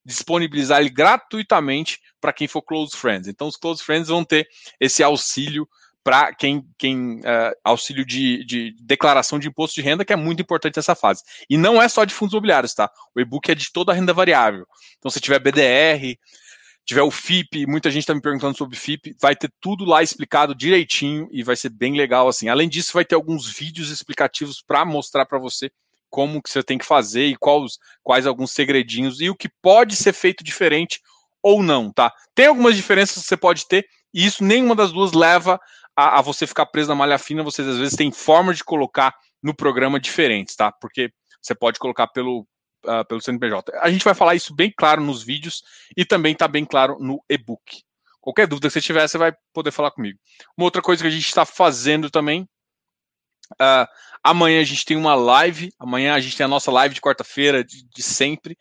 disponibilizar 0.05 0.81
ele 0.81 0.89
gratuitamente 0.89 2.01
para 2.21 2.33
quem 2.33 2.49
for 2.49 2.63
Close 2.63 2.97
Friends. 2.97 3.29
Então, 3.29 3.47
os 3.47 3.57
Close 3.57 3.83
Friends 3.83 4.09
vão 4.09 4.25
ter 4.25 4.49
esse 4.81 5.03
auxílio 5.03 5.69
para 6.09 6.33
quem, 6.33 6.67
quem 6.79 7.19
uh, 7.19 7.55
auxílio 7.63 8.03
de, 8.03 8.43
de, 8.43 8.75
declaração 8.81 9.39
de 9.39 9.47
imposto 9.47 9.75
de 9.75 9.83
renda, 9.83 10.07
que 10.07 10.13
é 10.15 10.17
muito 10.17 10.41
importante 10.41 10.79
nessa 10.79 10.95
fase. 10.95 11.23
E 11.51 11.59
não 11.59 11.83
é 11.83 11.87
só 11.87 12.03
de 12.07 12.15
fundos 12.15 12.33
imobiliários, 12.33 12.73
tá? 12.73 12.91
O 13.15 13.21
e-book 13.21 13.51
é 13.51 13.55
de 13.55 13.71
toda 13.71 13.93
a 13.93 13.95
renda 13.95 14.15
variável. 14.15 14.67
Então, 14.97 15.11
se 15.11 15.21
tiver 15.21 15.39
BDR, 15.39 16.19
tiver 16.87 17.03
o 17.03 17.11
FIP, 17.11 17.67
muita 17.67 17.91
gente 17.91 18.05
está 18.05 18.15
me 18.15 18.23
perguntando 18.23 18.57
sobre 18.57 18.75
FIP, 18.75 19.17
vai 19.21 19.37
ter 19.37 19.53
tudo 19.61 19.85
lá 19.85 20.03
explicado 20.03 20.55
direitinho 20.55 21.29
e 21.31 21.43
vai 21.43 21.57
ser 21.57 21.69
bem 21.69 21.95
legal 21.95 22.27
assim. 22.27 22.49
Além 22.49 22.71
disso, 22.71 22.95
vai 22.95 23.05
ter 23.05 23.15
alguns 23.15 23.47
vídeos 23.47 23.91
explicativos 23.91 24.63
para 24.67 24.87
mostrar 24.87 25.27
para 25.27 25.39
você 25.39 25.71
como 26.09 26.41
que 26.43 26.49
você 26.49 26.63
tem 26.63 26.79
que 26.79 26.87
fazer 26.87 27.27
e 27.27 27.37
quais, 27.37 27.77
quais 28.03 28.27
alguns 28.27 28.53
segredinhos 28.53 29.21
e 29.21 29.29
o 29.29 29.37
que 29.37 29.51
pode 29.61 29.95
ser 29.95 30.15
feito 30.15 30.43
diferente 30.43 31.03
ou 31.43 31.63
não, 31.63 31.93
tá? 31.93 32.11
Tem 32.35 32.47
algumas 32.47 32.75
diferenças 32.75 33.23
que 33.23 33.29
você 33.29 33.37
pode 33.37 33.69
ter 33.69 33.87
e 34.13 34.25
isso 34.25 34.43
nenhuma 34.43 34.75
das 34.75 34.91
duas 34.91 35.13
leva 35.13 35.61
a, 35.99 36.21
a, 36.21 36.23
você 36.23 36.47
ficar 36.47 36.67
preso 36.67 36.89
na 36.89 36.95
malha 36.95 37.19
fina, 37.19 37.43
vocês 37.43 37.67
às 37.67 37.77
vezes 37.77 37.97
têm 37.97 38.13
formas 38.13 38.59
de 38.59 38.63
colocar 38.63 39.13
no 39.43 39.53
programa 39.53 39.99
diferentes, 39.99 40.55
tá? 40.55 40.71
Porque 40.71 41.11
você 41.43 41.57
pode 41.57 41.81
colocar 41.81 42.07
pelo, 42.07 42.47
uh, 42.87 43.05
pelo 43.09 43.21
CNPJ. 43.21 43.77
A 43.81 43.91
gente 43.91 44.05
vai 44.05 44.15
falar 44.15 44.37
isso 44.37 44.55
bem 44.55 44.73
claro 44.77 45.03
nos 45.03 45.25
vídeos 45.25 45.61
e 45.97 46.05
também 46.05 46.35
está 46.35 46.47
bem 46.47 46.65
claro 46.65 46.99
no 47.01 47.21
e-book. 47.29 47.83
Qualquer 48.21 48.47
dúvida 48.47 48.69
que 48.69 48.75
você 48.75 48.81
tiver, 48.81 49.09
você 49.09 49.19
vai 49.19 49.33
poder 49.53 49.73
falar 49.73 49.91
comigo. 49.91 50.21
Uma 50.57 50.67
outra 50.67 50.81
coisa 50.81 51.03
que 51.03 51.09
a 51.09 51.11
gente 51.11 51.27
está 51.27 51.45
fazendo 51.45 52.09
também. 52.09 52.49
Uh, 53.55 53.89
amanhã 54.23 54.61
a 54.61 54.65
gente 54.65 54.85
tem 54.85 54.97
uma 54.97 55.17
live. 55.17 55.73
Amanhã 55.81 56.15
a 56.15 56.21
gente 56.21 56.37
tem 56.37 56.45
a 56.45 56.49
nossa 56.49 56.71
live 56.71 56.95
de 56.95 57.01
quarta-feira 57.01 57.65
de, 57.65 57.85
de 57.89 58.03
sempre 58.05 58.57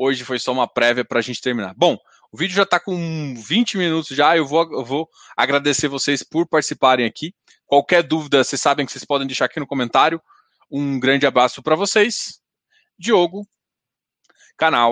Hoje 0.00 0.24
foi 0.24 0.38
só 0.38 0.52
uma 0.52 0.68
prévia 0.68 1.04
para 1.04 1.18
a 1.18 1.22
gente 1.22 1.40
terminar. 1.40 1.74
Bom, 1.76 1.98
o 2.30 2.36
vídeo 2.36 2.54
já 2.54 2.62
está 2.62 2.78
com 2.78 3.34
20 3.36 3.78
minutos 3.78 4.16
já. 4.16 4.36
Eu 4.36 4.46
vou, 4.46 4.70
eu 4.72 4.84
vou 4.84 5.08
agradecer 5.36 5.88
vocês 5.88 6.22
por 6.22 6.46
participarem 6.46 7.06
aqui. 7.06 7.34
Qualquer 7.66 8.02
dúvida, 8.02 8.44
vocês 8.44 8.60
sabem 8.60 8.84
que 8.84 8.92
vocês 8.92 9.04
podem 9.04 9.26
deixar 9.26 9.46
aqui 9.46 9.58
no 9.58 9.66
comentário. 9.66 10.20
Um 10.70 11.00
grande 11.00 11.26
abraço 11.26 11.62
para 11.62 11.74
vocês. 11.74 12.40
Diogo, 12.98 13.46
canal. 14.56 14.86